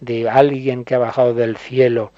[0.00, 2.12] de alguien que ha bajado del cielo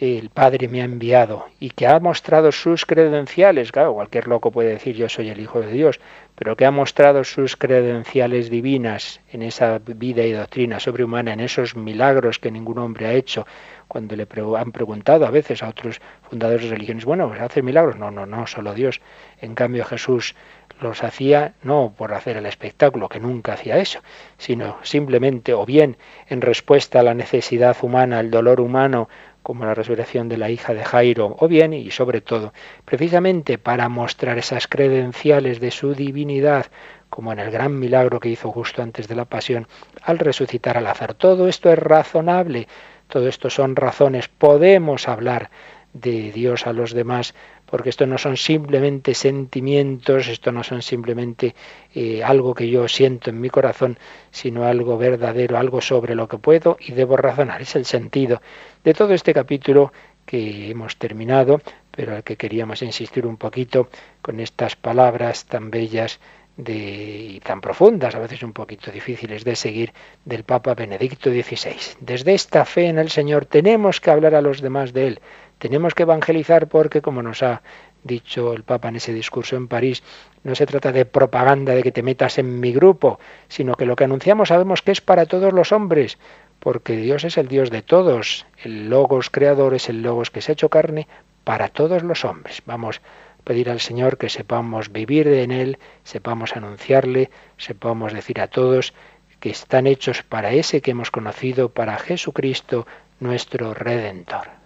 [0.00, 4.70] el Padre me ha enviado y que ha mostrado sus credenciales, claro, cualquier loco puede
[4.70, 6.00] decir yo soy el Hijo de Dios,
[6.36, 11.76] pero que ha mostrado sus credenciales divinas en esa vida y doctrina sobrehumana, en esos
[11.76, 13.46] milagros que ningún hombre ha hecho,
[13.88, 17.96] cuando le han preguntado a veces a otros fundadores de religiones, bueno, pues ¿hace milagros?
[17.96, 19.02] No, no, no, solo Dios.
[19.40, 20.34] En cambio Jesús
[20.80, 24.00] los hacía no por hacer el espectáculo, que nunca hacía eso,
[24.38, 25.96] sino simplemente o bien
[26.28, 29.08] en respuesta a la necesidad humana, al dolor humano,
[29.42, 32.52] como la resurrección de la hija de Jairo, o bien, y sobre todo,
[32.84, 36.66] precisamente para mostrar esas credenciales de su divinidad,
[37.08, 39.66] como en el gran milagro que hizo justo antes de la pasión,
[40.02, 41.14] al resucitar al azar.
[41.14, 42.68] Todo esto es razonable,
[43.08, 44.28] todo esto son razones.
[44.28, 45.50] Podemos hablar
[45.92, 47.34] de Dios a los demás,
[47.66, 51.54] porque esto no son simplemente sentimientos, esto no son simplemente
[51.94, 53.98] eh, algo que yo siento en mi corazón,
[54.30, 57.62] sino algo verdadero, algo sobre lo que puedo y debo razonar.
[57.62, 58.40] Es el sentido
[58.84, 59.92] de todo este capítulo
[60.24, 63.88] que hemos terminado, pero al que queríamos insistir un poquito
[64.22, 66.20] con estas palabras tan bellas
[66.68, 69.92] y tan profundas, a veces un poquito difíciles de seguir,
[70.24, 71.96] del Papa Benedicto XVI.
[72.00, 75.20] Desde esta fe en el Señor tenemos que hablar a los demás de Él,
[75.60, 77.62] tenemos que evangelizar porque, como nos ha
[78.02, 80.02] dicho el Papa en ese discurso en París,
[80.42, 83.94] no se trata de propaganda de que te metas en mi grupo, sino que lo
[83.94, 86.18] que anunciamos sabemos que es para todos los hombres,
[86.60, 90.52] porque Dios es el Dios de todos, el Logos creador es el Logos que se
[90.52, 91.06] ha hecho carne
[91.44, 92.62] para todos los hombres.
[92.64, 93.02] Vamos
[93.38, 98.94] a pedir al Señor que sepamos vivir en Él, sepamos anunciarle, sepamos decir a todos
[99.40, 102.86] que están hechos para ese que hemos conocido, para Jesucristo,
[103.20, 104.59] nuestro Redentor.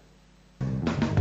[0.65, 1.14] Bye.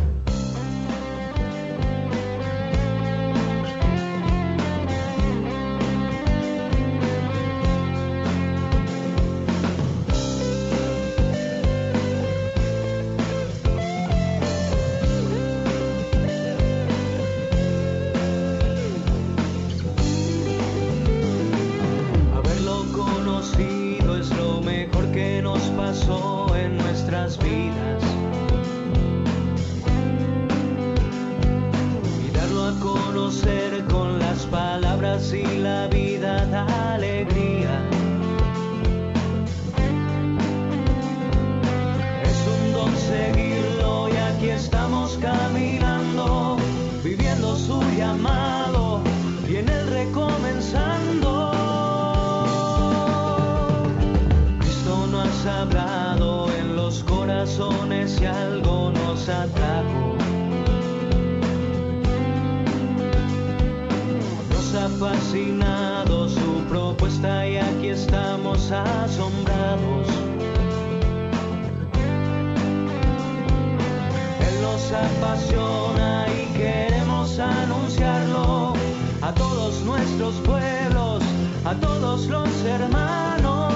[74.93, 78.73] apasiona y queremos anunciarlo
[79.21, 81.23] a todos nuestros pueblos,
[81.65, 83.73] a todos los hermanos.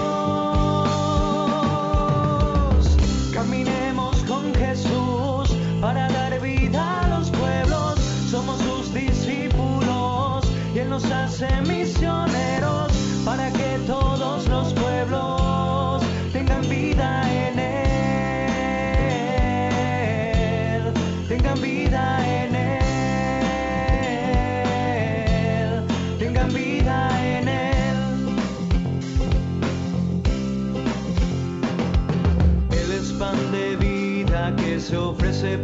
[3.34, 8.00] Caminemos con Jesús para dar vida a los pueblos,
[8.30, 12.92] somos sus discípulos y Él nos hace misioneros
[13.26, 16.04] para que todos los pueblos
[16.34, 17.22] tengan vida.
[17.32, 17.47] En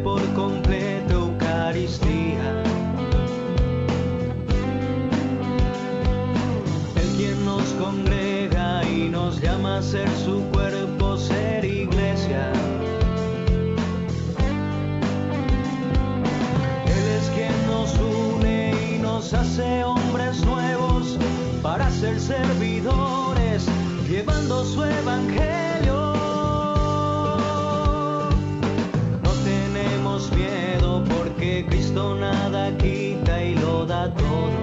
[0.04, 2.62] por completo Eucaristía.
[6.96, 12.52] El quien nos congrega y nos llama a ser su cuerpo, ser iglesia.
[16.86, 21.18] Él es quien nos une y nos hace hombres nuevos
[21.64, 23.66] para ser servidores,
[24.08, 25.62] llevando su evangelio.
[34.15, 34.62] gonna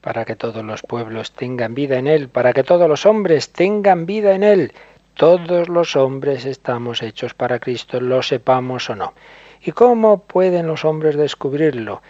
[0.00, 4.06] Para que todos los pueblos tengan vida en Él, para que todos los hombres tengan
[4.06, 4.72] vida en Él.
[5.14, 9.14] Todos los hombres estamos hechos para Cristo, lo sepamos o no.
[9.60, 12.02] ¿Y cómo pueden los hombres descubrirlo?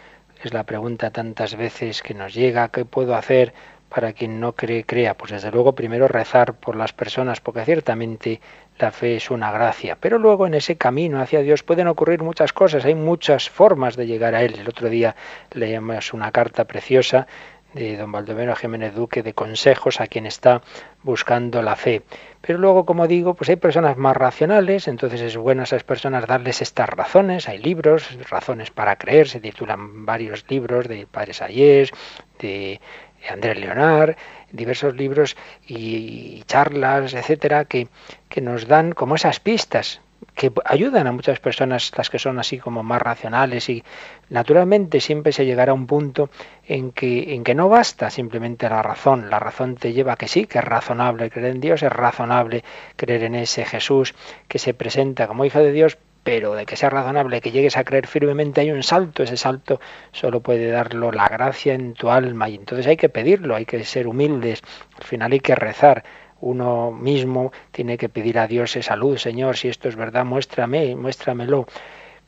[0.43, 3.55] Es la pregunta tantas veces que nos llega, ¿qué puedo hacer
[3.89, 5.15] para quien no cree, crea?
[5.15, 8.41] Pues desde luego primero rezar por las personas, porque ciertamente
[8.79, 9.97] la fe es una gracia.
[9.99, 14.07] Pero luego en ese camino hacia Dios pueden ocurrir muchas cosas, hay muchas formas de
[14.07, 14.57] llegar a Él.
[14.59, 15.17] El otro día
[15.53, 17.27] leíamos una carta preciosa
[17.75, 20.63] de don Baldomero Jiménez Duque de consejos a quien está
[21.03, 22.03] buscando la fe.
[22.41, 26.27] Pero luego, como digo, pues hay personas más racionales, entonces es bueno a esas personas
[26.27, 27.49] darles estas razones.
[27.49, 31.93] Hay libros, razones para creer, se titulan varios libros de Padre Sayés,
[32.39, 32.81] de
[33.29, 34.17] Andrés Leonard,
[34.53, 37.89] diversos libros y charlas, etcétera, que,
[38.29, 40.01] que nos dan como esas pistas
[40.35, 43.83] que ayudan a muchas personas, las que son así como más racionales y
[44.31, 46.31] naturalmente siempre se llegará a un punto
[46.67, 50.29] en que, en que no basta simplemente la razón, la razón te lleva a que
[50.29, 52.65] sí, que es razonable creer en Dios, es razonable
[52.97, 54.15] creer en ese Jesús
[54.49, 57.85] que se presenta como hijo de Dios, pero de que sea razonable, que llegues a
[57.85, 59.81] creer firmemente, hay un salto, ese salto
[60.13, 63.83] solo puede darlo la gracia en tu alma y entonces hay que pedirlo, hay que
[63.85, 64.63] ser humildes,
[64.97, 66.05] al final hay que rezar,
[66.41, 70.95] uno mismo tiene que pedir a Dios esa luz, Señor, si esto es verdad, muéstrame,
[70.97, 71.67] muéstramelo.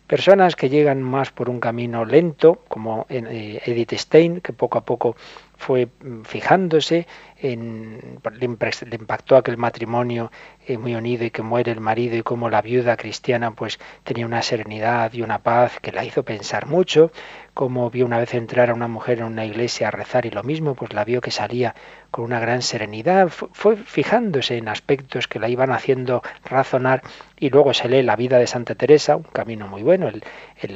[0.06, 4.84] Personas que llegan más por un camino lento, como eh, Edith Stein, que poco a
[4.84, 5.14] poco
[5.56, 7.06] fue mm, fijándose
[7.36, 10.32] en, le, impactó aquel matrimonio
[10.66, 14.26] eh, muy unido y que muere el marido y como la viuda cristiana pues tenía
[14.26, 17.12] una serenidad y una paz que la hizo pensar mucho,
[17.60, 20.42] como vio una vez entrar a una mujer en una iglesia a rezar y lo
[20.42, 21.74] mismo, pues la vio que salía
[22.10, 27.02] con una gran serenidad, fue fijándose en aspectos que la iban haciendo razonar
[27.38, 30.22] y luego se lee la vida de Santa Teresa, un camino muy bueno, el,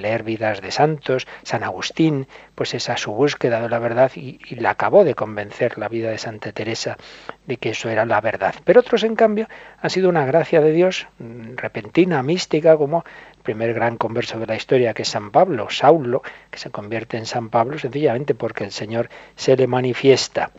[0.03, 4.57] leer vidas de santos, San Agustín, pues esa su búsqueda de la verdad y, y
[4.57, 6.99] la acabó de convencer la vida de Santa Teresa
[7.47, 8.55] de que eso era la verdad.
[8.65, 9.49] Pero otros, en cambio,
[9.81, 13.05] han sido una gracia de Dios mm, repentina, mística, como
[13.45, 17.27] primer gran converso de la historia, que es San Pablo, Saulo, que se convierte en
[17.27, 20.51] San Pablo sencillamente porque el Señor se le manifiesta.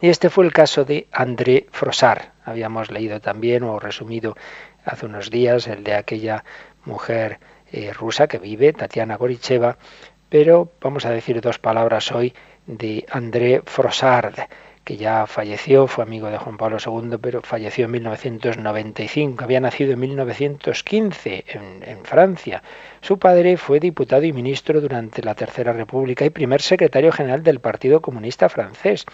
[0.00, 2.32] Y este fue el caso de André Frosar.
[2.44, 4.36] Habíamos leído también o resumido
[4.84, 6.44] hace unos días el de aquella
[6.84, 7.40] mujer
[7.72, 9.76] eh, rusa que vive, Tatiana Goricheva,
[10.28, 12.34] pero vamos a decir dos palabras hoy
[12.66, 14.48] de André Frossard,
[14.84, 19.42] que ya falleció, fue amigo de Juan Pablo II, pero falleció en 1995.
[19.42, 22.62] Había nacido en 1915 en, en, Francia.
[23.00, 27.60] Su padre fue diputado y ministro durante la Tercera República y primer secretario general del
[27.60, 29.06] Partido Comunista francés.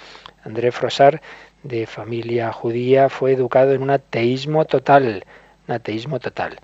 [0.45, 1.21] André Frossard,
[1.63, 5.25] de familia judía, fue educado en un ateísmo total.
[5.69, 6.59] Un ateísmo total.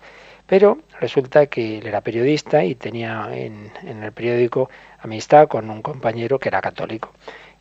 [0.48, 5.82] Pero resulta que él era periodista y tenía en, en el periódico amistad con un
[5.82, 7.12] compañero que era católico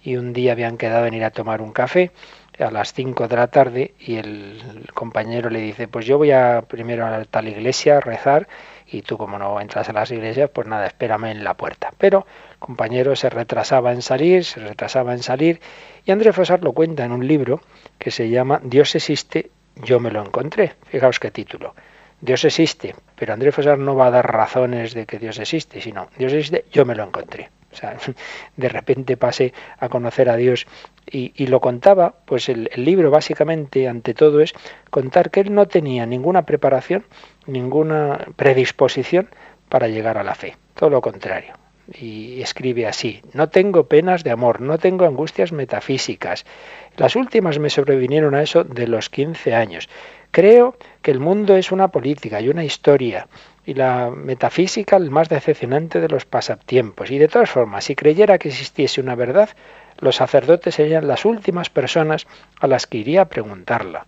[0.06, 2.12] y un día habían quedado en ir a tomar un café
[2.60, 6.64] a las 5 de la tarde y el compañero le dice, pues yo voy a
[6.68, 8.48] primero a tal iglesia a rezar
[8.88, 11.92] y tú como no entras a las iglesias, pues nada, espérame en la puerta.
[11.98, 15.60] Pero el compañero se retrasaba en salir, se retrasaba en salir
[16.06, 17.62] y André Fosar lo cuenta en un libro
[17.98, 19.50] que se llama Dios existe,
[19.84, 20.74] yo me lo encontré.
[20.86, 21.74] Fijaos qué título.
[22.22, 26.10] Dios existe, pero André Fosar no va a dar razones de que Dios existe, sino
[26.18, 27.50] Dios existe, yo me lo encontré.
[27.76, 27.98] O sea,
[28.58, 30.66] de repente pasé a conocer a Dios
[31.06, 34.54] y, lo contaba, pues el, el, libro básicamente ante todo es
[34.90, 37.06] contar que él no tenía ninguna preparación,
[37.46, 39.30] ninguna predisposición
[39.70, 41.54] para llegar a la fe, todo lo contrario.
[41.94, 46.46] Y escribe así, no tengo penas de amor, no tengo angustias metafísicas.
[46.98, 49.88] Las últimas me sobrevinieron a eso de los 15 años.
[50.32, 53.28] Creo que el mundo es una política y una historia,
[53.66, 57.10] y la metafísica el más decepcionante de los pasatiempos.
[57.12, 59.50] Y de todas formas, si creyera que existiese una verdad,
[60.00, 62.28] los sacerdotes serían las últimas personas
[62.60, 64.06] a las que iría a preguntarla.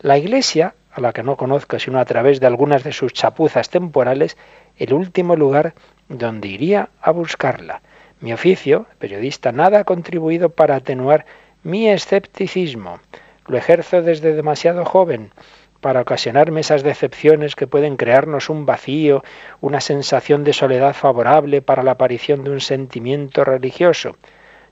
[0.00, 3.70] La Iglesia, a la que no conozco sino a través de algunas de sus chapuzas
[3.70, 4.36] temporales,
[4.76, 5.74] el último lugar
[6.08, 7.82] donde iría a buscarla.
[8.20, 11.24] Mi oficio, periodista, nada ha contribuido para atenuar
[11.62, 13.00] mi escepticismo.
[13.46, 15.30] Lo ejerzo desde demasiado joven
[15.80, 19.22] para ocasionarme esas decepciones que pueden crearnos un vacío,
[19.60, 24.16] una sensación de soledad favorable para la aparición de un sentimiento religioso.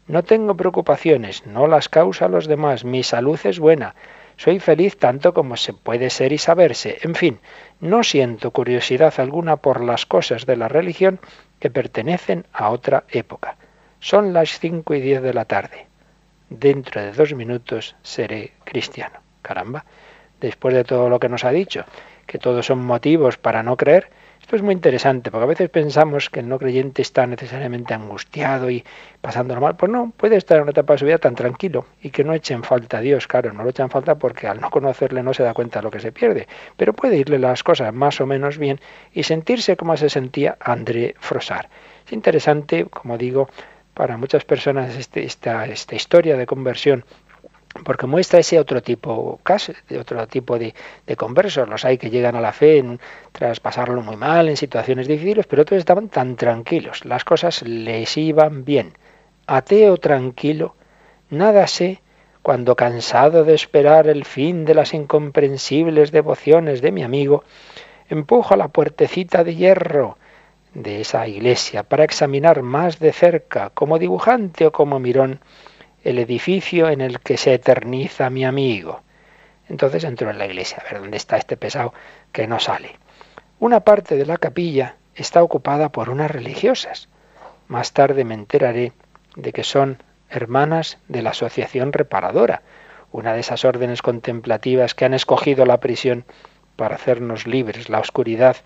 [0.09, 3.95] No tengo preocupaciones, no las causa los demás, mi salud es buena,
[4.37, 7.39] soy feliz tanto como se puede ser y saberse, en fin,
[7.81, 11.21] no siento curiosidad alguna por las cosas de la religión
[11.59, 13.57] que pertenecen a otra época.
[13.99, 15.87] Son las cinco y diez de la tarde.
[16.51, 19.21] Dentro de dos minutos seré cristiano.
[19.43, 19.85] Caramba
[20.41, 21.85] después de todo lo que nos ha dicho,
[22.27, 24.11] que todos son motivos para no creer,
[24.47, 28.71] esto es muy interesante, porque a veces pensamos que el no creyente está necesariamente angustiado
[28.71, 28.85] y
[29.21, 29.75] pasándolo mal.
[29.75, 32.33] Pues no, puede estar en una etapa de su vida tan tranquilo y que no
[32.33, 33.27] echen falta a Dios.
[33.27, 35.91] Claro, no lo echan falta porque al no conocerle no se da cuenta de lo
[35.91, 36.47] que se pierde.
[36.77, 38.79] Pero puede irle las cosas más o menos bien
[39.13, 41.69] y sentirse como se sentía André Frosar.
[42.07, 43.49] Es interesante, como digo,
[43.95, 47.05] para muchas personas este, esta, esta historia de conversión
[47.85, 49.41] porque muestra ese otro tipo
[49.89, 50.75] de otro tipo de,
[51.17, 51.69] conversos.
[51.69, 52.85] Los hay que llegan a la fe
[53.33, 58.17] tras pasarlo muy mal en situaciones difíciles, pero otros estaban tan tranquilos, las cosas les
[58.17, 58.93] iban bien.
[59.47, 60.75] Ateo tranquilo,
[61.31, 62.03] nada sé
[62.43, 67.43] cuando cansado de esperar el fin de las incomprensibles devociones de mi amigo,
[68.09, 70.17] empujo a la puertecita de hierro
[70.73, 75.41] de esa iglesia para examinar más de cerca, como dibujante o como mirón,
[76.07, 79.03] el edificio en el que se eterniza mi amigo.
[79.69, 81.93] Entonces entró en la iglesia, a ver dónde está este pesado
[82.31, 82.95] que no sale.
[83.59, 87.09] Una parte de la capilla está ocupada por unas religiosas.
[87.67, 88.93] Más tarde me enteraré
[89.35, 90.01] de que son
[90.31, 92.63] hermanas de la Asociación Reparadora,
[93.11, 96.25] una de esas órdenes contemplativas que han escogido la prisión
[96.77, 98.57] para hacernos libres, la oscuridad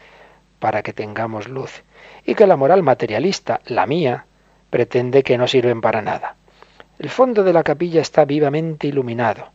[0.59, 1.85] para que tengamos luz,
[2.27, 4.27] y que la moral materialista, la mía,
[4.69, 6.37] pretende que no sirven para nada.
[7.01, 9.49] El fondo de la capilla está vivamente iluminado.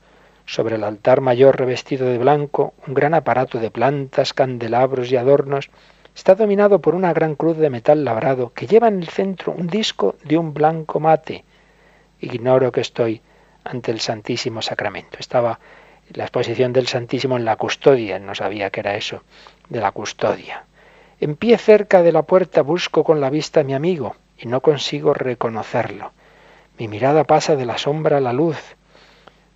[0.48, 5.70] Sobre el altar mayor revestido de blanco, un gran aparato de plantas, candelabros y adornos
[6.16, 9.68] está dominado por una gran cruz de metal labrado que lleva en el centro un
[9.68, 11.46] disco de un blanco mate.
[12.20, 13.22] Ignoro que estoy
[13.64, 15.18] ante el Santísimo Sacramento.
[15.20, 15.60] Estaba
[16.14, 19.22] la exposición del Santísimo en la custodia, no sabía que era eso,
[19.70, 20.66] de la custodia.
[21.20, 24.62] En pie cerca de la puerta busco con la vista a mi amigo y no
[24.62, 26.12] consigo reconocerlo.
[26.78, 28.76] Mi mirada pasa de la sombra a la luz,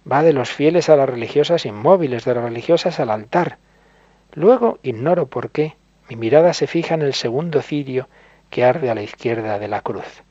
[0.09, 3.57] va de los fieles a las religiosas inmóviles, de las religiosas al altar.
[4.33, 5.75] Luego, ignoro por qué,
[6.09, 8.07] mi mirada se fija en el segundo cirio
[8.49, 10.23] que arde a la izquierda de la cruz.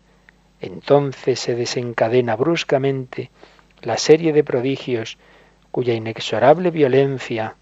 [0.60, 3.30] Entonces se desencadena bruscamente
[3.82, 5.18] la serie de prodigios
[5.70, 7.56] cuya inexorable violencia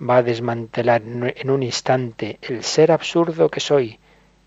[0.00, 4.00] va a desmantelar en un instante el ser absurdo que soy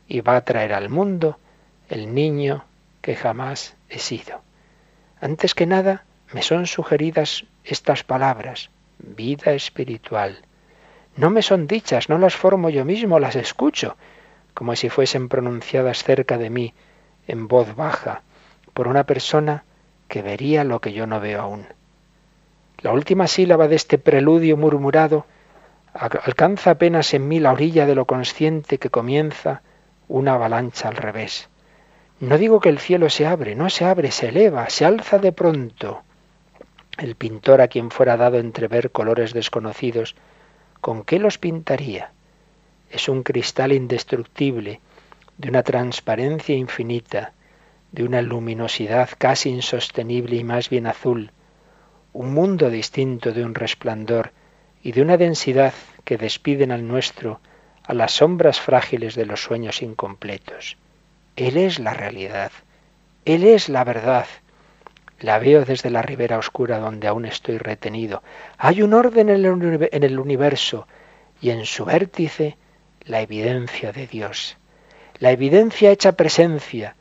[0.07, 1.37] y va a traer al mundo
[1.87, 2.65] el niño
[3.01, 4.41] que jamás he sido.
[5.21, 10.43] Antes que nada, me son sugeridas estas palabras, vida espiritual.
[11.15, 13.95] No me son dichas, no las formo yo mismo, las escucho,
[14.53, 16.73] como si fuesen pronunciadas cerca de mí,
[17.27, 18.23] en voz baja,
[18.73, 19.63] por una persona
[20.07, 21.67] que vería lo que yo no veo aún.
[22.79, 25.25] La última sílaba de este preludio murmurado
[25.93, 29.61] alcanza apenas en mí la orilla de lo consciente que comienza
[30.07, 31.49] una avalancha al revés.
[32.23, 35.33] No digo que el cielo se abre, no se abre, se eleva, se alza de
[35.33, 36.03] pronto.
[36.97, 40.15] El pintor a quien fuera dado entrever colores desconocidos,
[40.79, 42.13] ¿con qué los pintaría?
[42.89, 44.79] Es un cristal indestructible,
[45.37, 47.33] de una transparencia infinita,
[47.91, 51.31] de una luminosidad casi insostenible y más bien azul,
[52.13, 54.31] un mundo distinto de un resplandor
[54.81, 55.73] y de una densidad
[56.05, 57.41] que despiden al nuestro
[57.83, 60.77] a las sombras frágiles de los sueños incompletos.
[61.35, 62.51] Él es la realidad,
[63.25, 64.27] Él es la verdad.
[65.19, 68.23] La veo desde la ribera oscura donde aún estoy retenido.
[68.57, 70.87] Hay un orden en el universo
[71.41, 72.57] y en su vértice
[73.05, 74.57] la evidencia de Dios.
[75.19, 76.95] La evidencia hecha presencia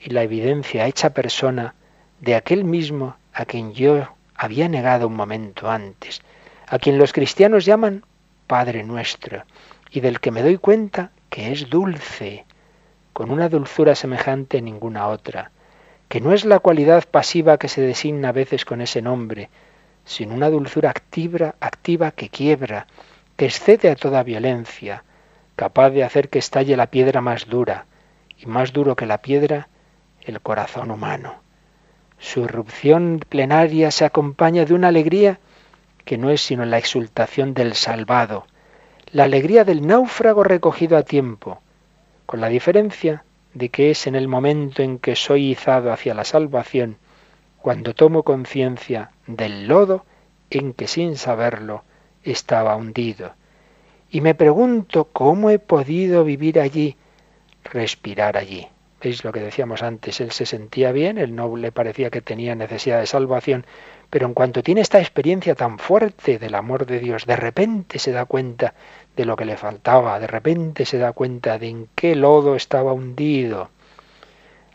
[0.00, 1.74] y la evidencia hecha persona
[2.20, 6.22] de aquel mismo a quien yo había negado un momento antes,
[6.66, 8.04] a quien los cristianos llaman
[8.46, 9.44] Padre nuestro,
[9.90, 12.44] y del que me doy cuenta que es dulce,
[13.20, 15.50] con una dulzura semejante a ninguna otra,
[16.08, 19.50] que no es la cualidad pasiva que se designa a veces con ese nombre,
[20.06, 22.86] sino una dulzura activa, activa que quiebra,
[23.36, 25.04] que excede a toda violencia,
[25.54, 27.84] capaz de hacer que estalle la piedra más dura,
[28.38, 29.68] y más duro que la piedra,
[30.22, 31.42] el corazón humano.
[32.18, 35.40] Su irrupción plenaria se acompaña de una alegría
[36.06, 38.46] que no es sino la exultación del salvado,
[39.12, 41.60] la alegría del náufrago recogido a tiempo,
[42.30, 43.24] con la diferencia
[43.54, 46.96] de que es en el momento en que soy izado hacia la salvación,
[47.60, 50.06] cuando tomo conciencia del lodo
[50.48, 51.82] en que sin saberlo
[52.22, 53.32] estaba hundido.
[54.12, 56.94] Y me pregunto cómo he podido vivir allí,
[57.64, 58.68] respirar allí.
[59.02, 60.20] ¿Veis lo que decíamos antes?
[60.20, 63.66] Él se sentía bien, él no le parecía que tenía necesidad de salvación,
[64.10, 68.10] pero en cuanto tiene esta experiencia tan fuerte del amor de Dios, de repente se
[68.10, 68.74] da cuenta
[69.16, 72.92] de lo que le faltaba, de repente se da cuenta de en qué lodo estaba
[72.92, 73.70] hundido.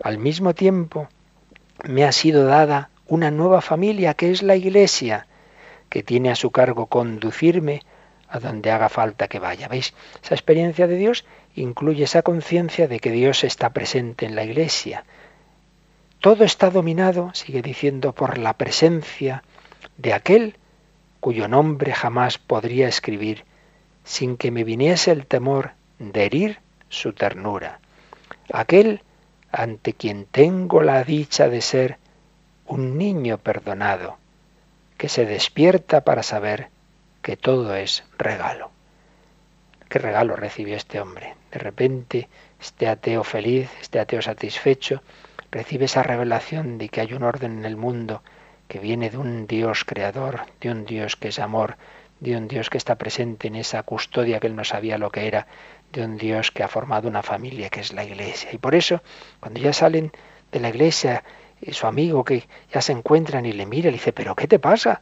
[0.02, 1.10] Al mismo tiempo,
[1.84, 5.28] me ha sido dada una nueva familia que es la Iglesia,
[5.90, 7.82] que tiene a su cargo conducirme
[8.30, 9.68] a donde haga falta que vaya.
[9.68, 9.94] ¿Veis?
[10.24, 11.26] Esa experiencia de Dios
[11.56, 15.06] incluye esa conciencia de que Dios está presente en la Iglesia.
[16.20, 19.44] Todo está dominado, sigue diciendo, por la presencia
[19.98, 20.58] de aquel
[21.20, 23.46] cuyo nombre jamás podría escribir
[24.04, 26.60] sin que me viniese el temor de herir
[26.90, 27.80] su ternura.
[28.52, 29.02] Aquel
[29.52, 31.98] ante quien tengo la dicha de ser
[32.68, 34.18] un niño perdonado,
[34.98, 36.70] que se despierta para saber
[37.22, 38.72] que todo es regalo.
[39.90, 41.36] ¿Qué regalo recibió este hombre?
[41.52, 42.28] De repente,
[42.60, 45.02] este ateo feliz, este ateo satisfecho,
[45.56, 48.22] recibe esa revelación de que hay un orden en el mundo
[48.68, 51.78] que viene de un Dios creador, de un Dios que es amor,
[52.20, 55.28] de un Dios que está presente en esa custodia que él no sabía lo que
[55.28, 55.48] era,
[55.94, 58.50] de un Dios que ha formado una familia que es la iglesia.
[58.52, 59.02] Y por eso,
[59.40, 60.12] cuando ya salen
[60.52, 61.24] de la iglesia,
[61.62, 64.60] y su amigo que ya se encuentran y le mira, le dice, pero ¿qué te
[64.60, 65.00] pasa?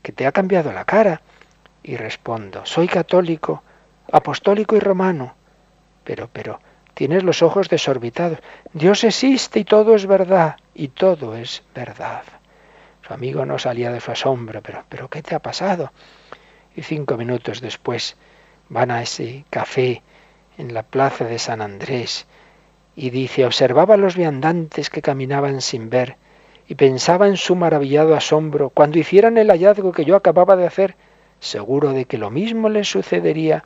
[0.00, 1.20] Que te ha cambiado la cara.
[1.82, 3.62] Y respondo, soy católico,
[4.10, 5.34] apostólico y romano.
[6.04, 6.58] Pero, pero,
[7.00, 8.40] tienes los ojos desorbitados.
[8.74, 12.24] Dios existe y todo es verdad, y todo es verdad.
[13.00, 15.92] Su amigo no salía de su asombro, pero, pero ¿qué te ha pasado?
[16.76, 18.18] Y cinco minutos después
[18.68, 20.02] van a ese café
[20.58, 22.26] en la plaza de San Andrés
[22.94, 26.18] y dice, observaba a los viandantes que caminaban sin ver
[26.68, 30.96] y pensaba en su maravillado asombro cuando hicieran el hallazgo que yo acababa de hacer,
[31.38, 33.64] seguro de que lo mismo les sucedería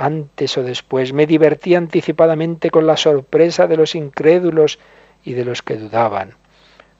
[0.00, 1.12] antes o después.
[1.12, 4.78] Me divertí anticipadamente con la sorpresa de los incrédulos
[5.22, 6.34] y de los que dudaban.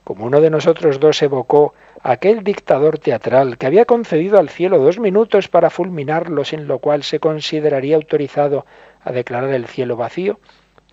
[0.05, 4.98] Como uno de nosotros dos evocó aquel dictador teatral que había concedido al cielo dos
[4.98, 8.66] minutos para fulminarlo, sin lo cual se consideraría autorizado
[9.03, 10.38] a declarar el cielo vacío,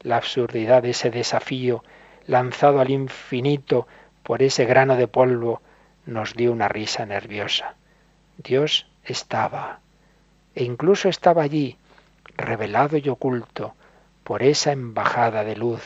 [0.01, 1.83] la absurdidad de ese desafío
[2.25, 3.87] lanzado al infinito
[4.23, 5.61] por ese grano de polvo
[6.05, 7.75] nos dio una risa nerviosa.
[8.37, 9.79] Dios estaba,
[10.55, 11.77] e incluso estaba allí,
[12.37, 13.75] revelado y oculto
[14.23, 15.81] por esa embajada de luz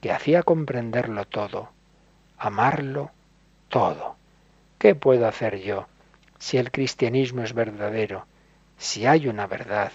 [0.00, 1.70] que hacía comprenderlo todo,
[2.38, 3.10] amarlo
[3.68, 4.16] todo.
[4.78, 5.86] ¿Qué puedo hacer yo
[6.38, 8.26] si el cristianismo es verdadero,
[8.76, 9.92] si hay una verdad,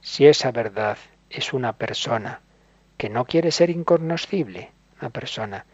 [0.00, 0.98] si esa verdad
[1.30, 2.40] es una persona
[2.96, 4.70] que no quiere ser incognoscible,
[5.00, 5.66] una persona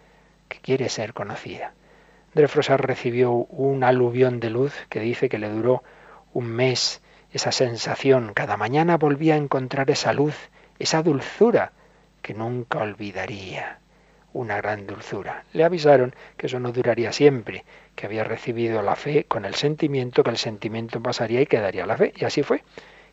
[0.49, 1.75] que quiere ser conocida?
[2.35, 2.49] André
[2.79, 5.85] recibió un aluvión de luz que dice que le duró
[6.33, 7.01] un mes
[7.35, 8.33] esa sensación.
[8.33, 10.37] Cada mañana volvía a encontrar esa luz,
[10.79, 11.73] esa dulzura
[12.23, 13.81] que nunca olvidaría.
[14.33, 15.45] Una gran dulzura.
[15.53, 17.65] Le avisaron que eso no duraría siempre,
[17.97, 21.97] que había recibido la fe con el sentimiento, que el sentimiento pasaría y quedaría la
[21.97, 22.13] fe.
[22.17, 22.63] Y así fue.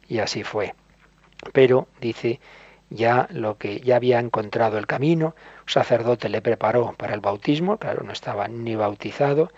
[0.08, 0.76] Y así fue.
[1.52, 2.40] Pero, dice,
[2.92, 7.78] ya lo que ya había encontrado el camino, un sacerdote le preparó para el bautismo,
[7.78, 9.52] claro, no estaba ni bautizado,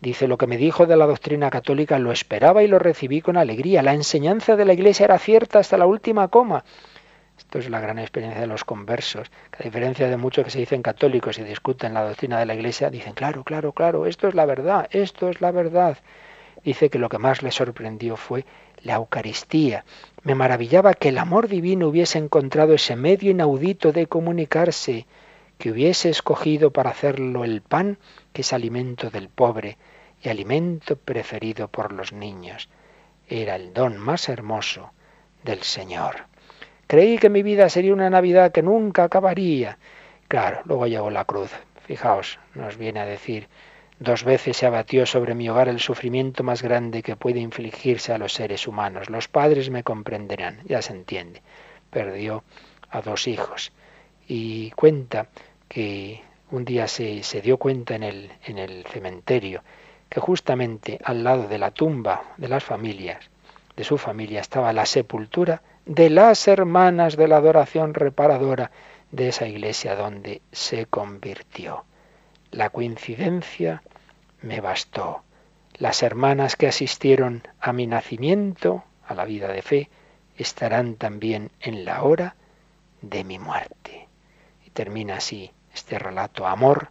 [0.00, 3.36] Dice, lo que me dijo de la doctrina católica lo esperaba y lo recibí con
[3.36, 3.82] alegría.
[3.82, 6.64] La enseñanza de la Iglesia era cierta hasta la última coma.
[7.36, 10.58] Esto es la gran experiencia de los conversos, que a diferencia de muchos que se
[10.58, 14.34] dicen católicos y discuten la doctrina de la Iglesia, dicen, claro, claro, claro, esto es
[14.34, 15.98] la verdad, esto es la verdad.
[16.64, 18.44] Dice que lo que más le sorprendió fue
[18.82, 19.84] la Eucaristía.
[20.22, 25.06] Me maravillaba que el amor divino hubiese encontrado ese medio inaudito de comunicarse,
[25.58, 27.98] que hubiese escogido para hacerlo el pan,
[28.40, 29.78] es alimento del pobre,
[30.22, 32.68] y alimento preferido por los niños.
[33.28, 34.92] Era el don más hermoso
[35.44, 36.26] del Señor.
[36.86, 39.78] Creí que mi vida sería una Navidad que nunca acabaría.
[40.26, 41.52] Claro, luego llegó la cruz.
[41.86, 43.48] Fijaos, nos viene a decir,
[43.98, 48.18] dos veces se abatió sobre mi hogar el sufrimiento más grande que puede infligirse a
[48.18, 49.10] los seres humanos.
[49.10, 51.42] Los padres me comprenderán, ya se entiende.
[51.90, 52.44] Perdió
[52.90, 53.72] a dos hijos.
[54.26, 55.28] Y cuenta
[55.68, 59.62] que un día se, se dio cuenta en en el cementerio
[60.08, 63.30] que justamente al lado de la tumba de las familias,
[63.76, 68.70] de su familia, estaba la sepultura de las hermanas de la adoración reparadora
[69.10, 71.84] de esa iglesia donde se convirtió.
[72.50, 73.82] La coincidencia
[74.42, 75.22] me bastó.
[75.74, 79.90] Las hermanas que asistieron a mi nacimiento, a la vida de fe,
[80.36, 82.36] estarán también en la hora
[83.00, 84.08] de mi muerte.
[84.66, 86.46] Y termina así este relato.
[86.46, 86.90] Amor,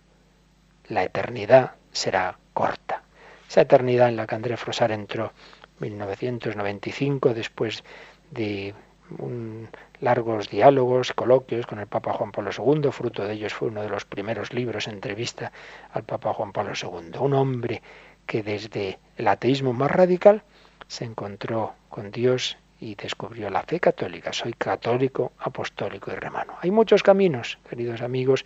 [0.87, 3.03] la eternidad será corta.
[3.47, 5.33] Esa eternidad en la que André Frosar entró
[5.79, 7.83] en 1995 después
[8.31, 8.73] de
[9.19, 9.69] un,
[9.99, 13.89] largos diálogos, coloquios con el Papa Juan Pablo II, fruto de ellos fue uno de
[13.89, 15.51] los primeros libros entrevista
[15.91, 17.81] al Papa Juan Pablo II, un hombre
[18.25, 20.43] que desde el ateísmo más radical
[20.87, 24.33] se encontró con Dios y descubrió la fe católica.
[24.33, 26.53] Soy católico, apostólico y romano.
[26.61, 28.45] Hay muchos caminos, queridos amigos,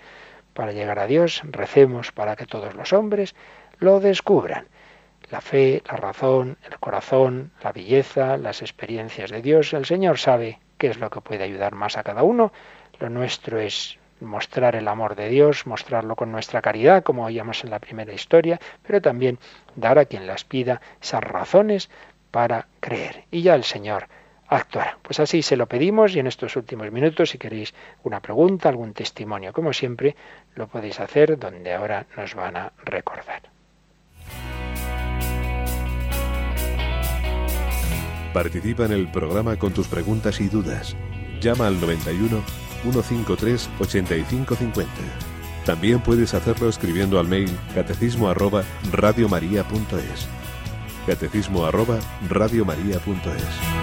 [0.54, 1.42] para llegar a Dios.
[1.46, 3.36] Recemos para que todos los hombres
[3.80, 4.68] lo descubran
[5.32, 9.74] la fe, la razón, el corazón, la belleza, las experiencias de Dios.
[9.74, 12.52] El Señor sabe qué es lo que puede ayudar más a cada uno.
[13.00, 17.72] Lo nuestro es mostrar el amor de Dios, mostrarlo con nuestra caridad, como oíamos en
[17.72, 19.40] la primera historia, pero también
[19.76, 21.90] dar a quien las pida esas razones
[22.30, 23.24] para creer.
[23.32, 24.08] Y ya el Señor
[24.52, 24.98] actuar.
[25.02, 27.74] Pues así se lo pedimos y en estos últimos minutos, si queréis
[28.04, 30.16] una pregunta, algún testimonio, como siempre,
[30.56, 33.42] lo podéis hacer donde ahora nos van a recordar.
[38.34, 40.96] Participa en el programa con tus preguntas y dudas.
[41.42, 42.44] Llama al 91
[42.84, 44.92] 153 8550.
[45.66, 50.28] También puedes hacerlo escribiendo al mail catecismo arroba radiomaria.es.
[51.06, 52.00] Catecismo arroba
[52.30, 53.81] radiomaria.es.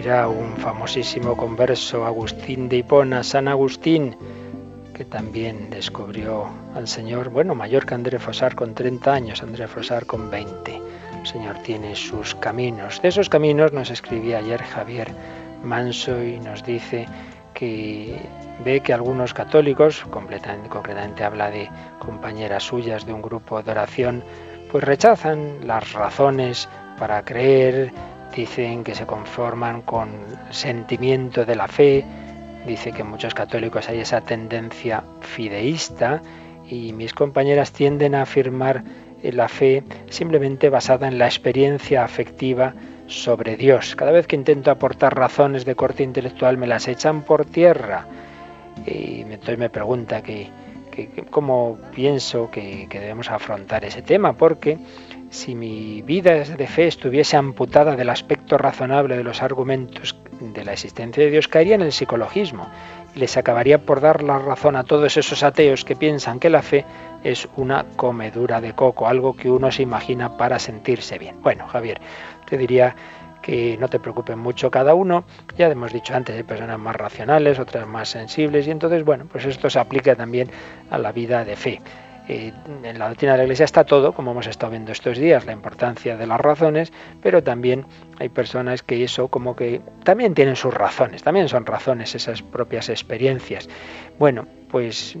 [0.00, 4.16] dirá un famosísimo converso Agustín de Hipona, San Agustín,
[4.94, 10.06] que también descubrió al Señor, bueno, mayor que André Fosar con 30 años, André Fosar
[10.06, 10.80] con 20.
[11.20, 13.02] El Señor tiene sus caminos.
[13.02, 15.12] De esos caminos nos escribía ayer Javier
[15.62, 17.04] Manso y nos dice
[17.52, 18.18] que
[18.64, 24.24] ve que algunos católicos, concretamente habla de compañeras suyas de un grupo de oración,
[24.72, 27.92] pues rechazan las razones para creer,
[28.34, 30.10] dicen que se conforman con
[30.50, 32.04] sentimiento de la fe,
[32.66, 36.22] dice que en muchos católicos hay esa tendencia fideísta
[36.68, 38.84] y mis compañeras tienden a afirmar
[39.22, 42.74] la fe simplemente basada en la experiencia afectiva
[43.06, 43.96] sobre Dios.
[43.96, 48.06] Cada vez que intento aportar razones de corte intelectual me las echan por tierra.
[48.86, 50.48] Y entonces me pregunta que,
[51.30, 54.78] cómo pienso que, que debemos afrontar ese tema, porque
[55.30, 60.72] si mi vida de fe estuviese amputada del aspecto razonable de los argumentos de la
[60.72, 62.68] existencia de Dios, caería en el psicologismo
[63.14, 66.62] y les acabaría por dar la razón a todos esos ateos que piensan que la
[66.62, 66.84] fe
[67.22, 71.40] es una comedura de coco, algo que uno se imagina para sentirse bien.
[71.42, 72.00] Bueno, Javier,
[72.46, 72.96] te diría
[73.42, 75.24] que no te preocupes mucho cada uno.
[75.56, 79.44] Ya hemos dicho antes, hay personas más racionales, otras más sensibles, y entonces, bueno, pues
[79.44, 80.50] esto se aplica también
[80.90, 81.80] a la vida de fe.
[82.28, 82.52] Eh,
[82.84, 85.52] en la doctrina de la Iglesia está todo, como hemos estado viendo estos días, la
[85.52, 87.86] importancia de las razones, pero también
[88.20, 92.88] hay personas que eso como que también tienen sus razones, también son razones esas propias
[92.88, 93.68] experiencias.
[94.18, 95.16] Bueno, pues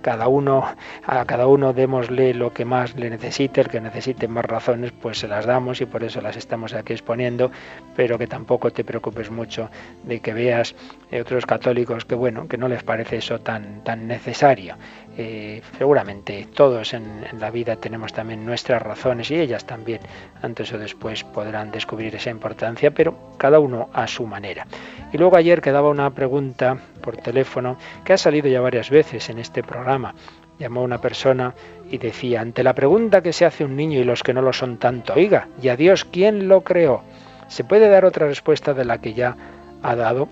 [0.00, 0.64] cada uno,
[1.06, 5.18] a cada uno démosle lo que más le necesite, el que necesite más razones, pues
[5.18, 7.50] se las damos y por eso las estamos aquí exponiendo,
[7.96, 9.70] pero que tampoco te preocupes mucho
[10.04, 10.74] de que veas
[11.10, 14.76] eh, otros católicos que bueno, que no les parece eso tan, tan necesario.
[15.22, 20.00] Eh, seguramente todos en, la vida tenemos también nuestras razones y ellas también
[20.40, 24.66] antes o después podrán descubrir esa importancia, pero cada uno a su manera.
[25.12, 29.38] Y luego ayer quedaba una pregunta por teléfono que ha salido ya varias veces en
[29.38, 30.14] este programa.
[30.58, 31.54] Llamó una persona
[31.90, 34.54] y decía, ante la pregunta que se hace un niño y los que no lo
[34.54, 37.02] son tanto, oiga, ¿y a Dios quién lo creó?
[37.48, 39.36] ¿Se puede dar otra respuesta de la que ya
[39.82, 40.30] ha dado?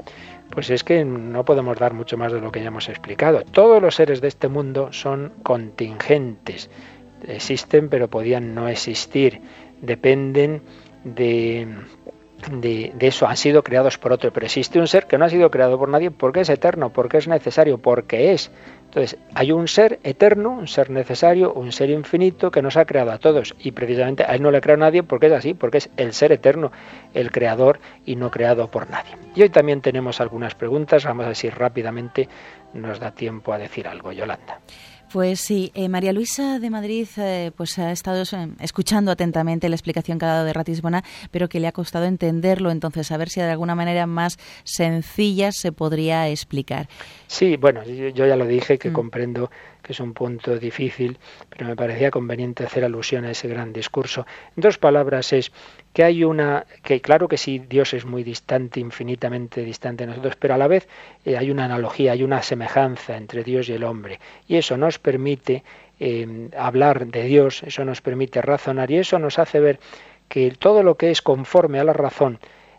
[0.51, 3.43] Pues es que no podemos dar mucho más de lo que ya hemos explicado.
[3.43, 6.71] Todos los seres de este mundo son contingentes.
[7.27, 9.41] Existen, pero podían no existir.
[9.81, 10.63] Dependen
[11.05, 11.69] de,
[12.51, 14.33] de, eso, han sido creados por otro.
[14.33, 17.19] Pero existe un ser que no ha sido creado por nadie porque es eterno, porque
[17.19, 18.51] es necesario, porque es.
[18.89, 23.11] Entonces, hay un ser eterno, un ser necesario, un ser infinito que nos ha creado
[23.11, 23.55] a todos.
[23.59, 26.33] Y precisamente a él no le crea nadie porque es así, porque es el ser
[26.33, 26.73] eterno,
[27.13, 29.11] el creador y no creado por nadie.
[29.35, 32.31] Y hoy también tenemos algunas preguntas, vamos a decir rápidamente,
[32.73, 34.61] nos da tiempo a decir algo, Yolanda.
[35.13, 39.75] Pues sí, eh, María Luisa de Madrid eh, pues ha estado eh, escuchando atentamente la
[39.75, 43.31] explicación que ha dado de Ratisbona, pero que le ha costado entenderlo, entonces a ver
[43.31, 46.89] si de alguna manera más sencilla se podría explicar.
[47.27, 48.93] Sí, bueno, yo, ya lo dije, que mm.
[48.93, 49.51] comprendo
[49.89, 51.19] es un punto difícil,
[51.49, 54.27] pero me parecía conveniente hacer alusión a ese gran discurso.
[54.57, 55.53] En dos palabras es
[55.93, 60.37] que hay una, que claro que sí, Dios es muy distante, infinitamente distante de nosotros,
[60.37, 60.89] pero a la vez
[61.25, 64.99] eh, hay una analogía, hay una semejanza entre Dios y el hombre, y eso nos
[64.99, 65.65] permite
[66.01, 69.81] eh, hablar de Dios, eso nos permite razonar, y eso nos hace ver
[70.29, 72.39] que todo lo que es conforme a la razón,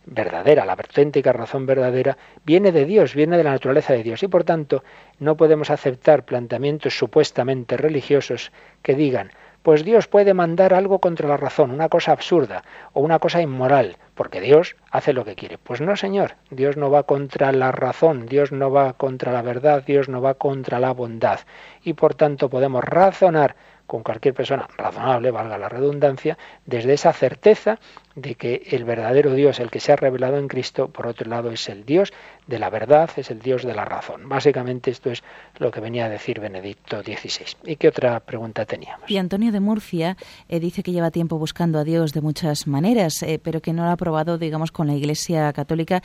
[0.09, 4.23] verdadera, la auténtica razón verdadera, viene de Dios, viene de la naturaleza de Dios.
[4.23, 4.83] Y por tanto,
[5.19, 8.51] no podemos aceptar planteamientos supuestamente religiosos
[8.81, 9.31] que digan,
[9.63, 13.97] pues Dios puede mandar algo contra la razón, una cosa absurda o una cosa inmoral,
[14.15, 15.57] porque Dios hace lo que quiere.
[15.57, 19.83] Pues no, Señor, Dios no va contra la razón, Dios no va contra la verdad,
[19.85, 21.41] Dios no va contra la bondad.
[21.83, 23.55] Y por tanto podemos razonar
[23.85, 27.79] con cualquier persona razonable, valga la redundancia, desde esa certeza
[28.21, 31.51] de que el verdadero Dios, el que se ha revelado en Cristo, por otro lado,
[31.51, 32.13] es el Dios
[32.47, 34.27] de la verdad, es el Dios de la razón.
[34.27, 35.23] Básicamente esto es
[35.59, 37.45] lo que venía a decir Benedicto XVI.
[37.65, 39.09] ¿Y qué otra pregunta teníamos?
[39.09, 40.17] Y Antonio de Murcia
[40.47, 43.85] eh, dice que lleva tiempo buscando a Dios de muchas maneras, eh, pero que no
[43.85, 46.01] lo ha probado, digamos, con la Iglesia Católica.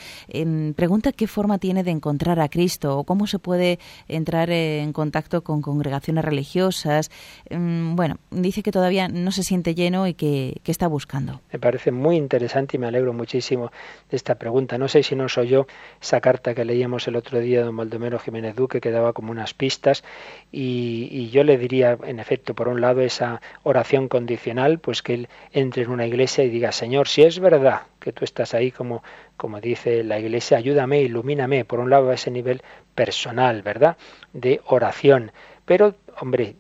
[0.77, 5.43] Pregunta qué forma tiene de encontrar a Cristo o cómo se puede entrar en contacto
[5.43, 7.11] con congregaciones religiosas.
[7.47, 11.41] Em, bueno, dice que todavía no se siente lleno y que, que está buscando.
[11.53, 13.73] Me parece muy interesante y me alegro muchísimo
[14.11, 14.79] de esta pregunta.
[14.79, 15.67] No sé si no soy yo
[16.01, 19.31] esa carta que leíamos el otro día de don Baldomero Jiménez Duque que daba como
[19.31, 20.05] unas pistas
[20.53, 25.15] y, y, yo le diría, en efecto, por un lado esa oración condicional, pues que
[25.15, 28.71] él entre en una iglesia y diga, Señor, si es verdad que tú estás ahí
[28.71, 29.03] como,
[29.37, 32.63] como dice la iglesia, ayúdame, ilumíname, por un lado a ese nivel
[32.95, 33.97] personal, ¿verdad?
[34.33, 35.33] De oración.
[35.65, 36.57] Pero hombre,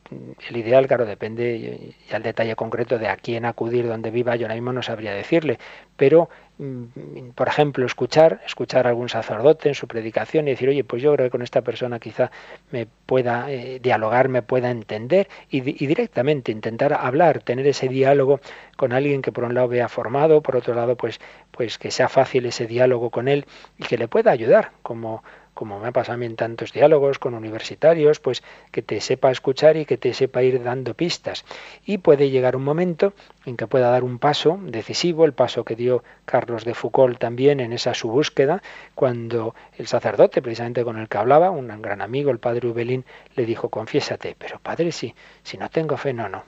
[0.49, 4.47] el ideal, claro, depende ya el detalle concreto de a quién acudir, donde viva, yo
[4.47, 5.59] ahora mismo no sabría decirle,
[5.97, 6.29] pero,
[6.59, 11.03] mm, por ejemplo, escuchar, escuchar a algún sacerdote en su predicación y decir, oye, pues
[11.03, 12.31] yo creo que con esta persona quizá
[12.71, 18.41] me pueda eh, dialogar, me pueda entender y, y, directamente intentar hablar, tener ese diálogo
[18.77, 22.09] con alguien que por un lado vea formado, por otro lado, pues, pues que sea
[22.09, 23.47] fácil ese diálogo con él
[23.79, 25.23] y que le pueda ayudar como
[25.55, 29.31] como me ha pasado a mí en tantos diálogos con universitarios, pues que te sepa
[29.31, 31.45] escuchar y que te sepa ir dando pistas.
[31.87, 33.15] Y puede llegar un momento
[33.47, 37.61] en que pueda dar un paso decisivo, el paso que dio Carlos de Foucault también
[37.61, 38.63] en esa su búsqueda,
[38.95, 43.05] cuando el sacerdote, precisamente con el que hablaba, un gran amigo, el padre Ubelín,
[43.37, 46.45] le dijo, confiésate, pero padre, sí, si no tengo fe, no, no,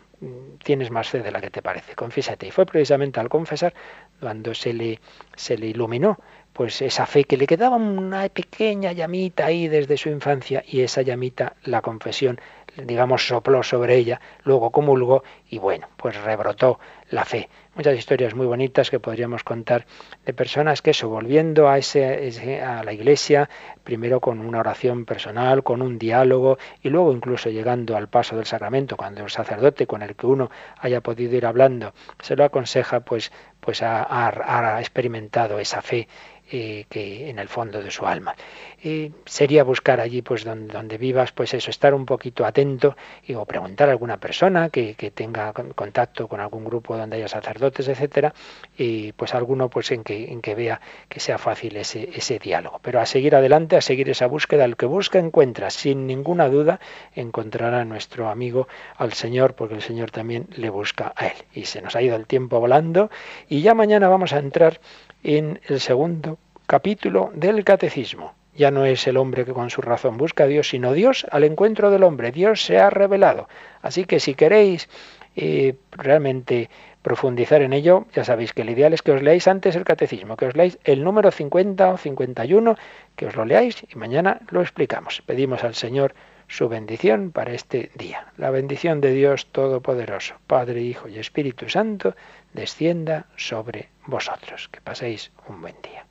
[0.63, 2.47] tienes más fe de la que te parece, confiésate.
[2.47, 3.75] Y fue precisamente al confesar
[4.21, 5.01] cuando se le,
[5.35, 6.19] se le iluminó
[6.53, 11.03] pues esa fe que le quedaba una pequeña llamita ahí desde su infancia y esa
[11.03, 12.41] llamita, la confesión,
[12.83, 17.51] digamos, sopló sobre ella, luego comulgó y bueno, pues rebrotó la fe.
[17.77, 19.85] Muchas historias muy bonitas que podríamos contar
[20.25, 23.51] de personas que eso, volviendo a, ese, a la iglesia,
[23.85, 28.47] primero con una oración personal, con un diálogo y luego incluso llegando al paso del
[28.47, 33.01] sacramento, cuando el sacerdote con el que uno haya podido ir hablando se lo aconseja,
[33.01, 36.09] pues, pues ha, ha experimentado esa fe
[36.51, 38.35] eh, que en el fondo de su alma.
[38.83, 43.35] Eh, sería buscar allí, pues donde, donde, vivas, pues eso, estar un poquito atento y,
[43.35, 47.89] o preguntar a alguna persona que, que, tenga contacto con algún grupo donde haya sacerdotes,
[47.89, 48.35] etcétera,
[48.77, 52.81] y pues alguno pues en que, en que vea que sea fácil ese, ese diálogo.
[52.83, 56.81] Pero a seguir adelante, a seguir esa búsqueda, el que busca encuentra, sin ninguna duda,
[57.15, 61.37] encontrará a nuestro amigo, al Señor, porque el Señor también le busca a él.
[61.53, 63.11] Y se nos ha ido el tiempo volando
[63.49, 64.81] y ya mañana vamos a entrar
[65.27, 68.35] en el segundo capítulo del Catecismo.
[68.55, 71.43] Ya no es el hombre que con su razón busca a Dios, sino Dios al
[71.43, 72.31] encuentro del hombre.
[72.31, 73.49] Dios se ha revelado.
[73.83, 74.89] Así que si queréis
[75.35, 76.71] eh, realmente
[77.03, 80.37] profundizar en ello, ya sabéis que el ideal es que os leáis antes el catecismo,
[80.37, 82.77] que os leáis el número 50 o 51,
[83.17, 85.23] que os lo leáis y mañana lo explicamos.
[85.27, 86.15] Pedimos al Señor
[86.49, 88.29] su bendición para este día.
[88.37, 92.15] La bendición de Dios Todopoderoso, Padre, Hijo y Espíritu Santo,
[92.57, 94.69] descienda sobre vosotros.
[94.73, 96.05] Que paséis un buen día.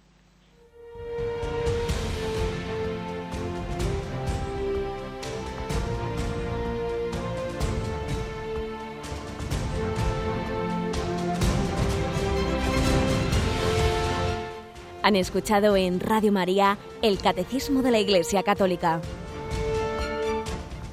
[15.04, 19.02] Han escuchado en Radio María el Catecismo de la Iglesia Católica,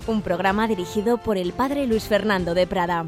[0.07, 3.07] un programa dirigido por el Padre Luis Fernando de Prada.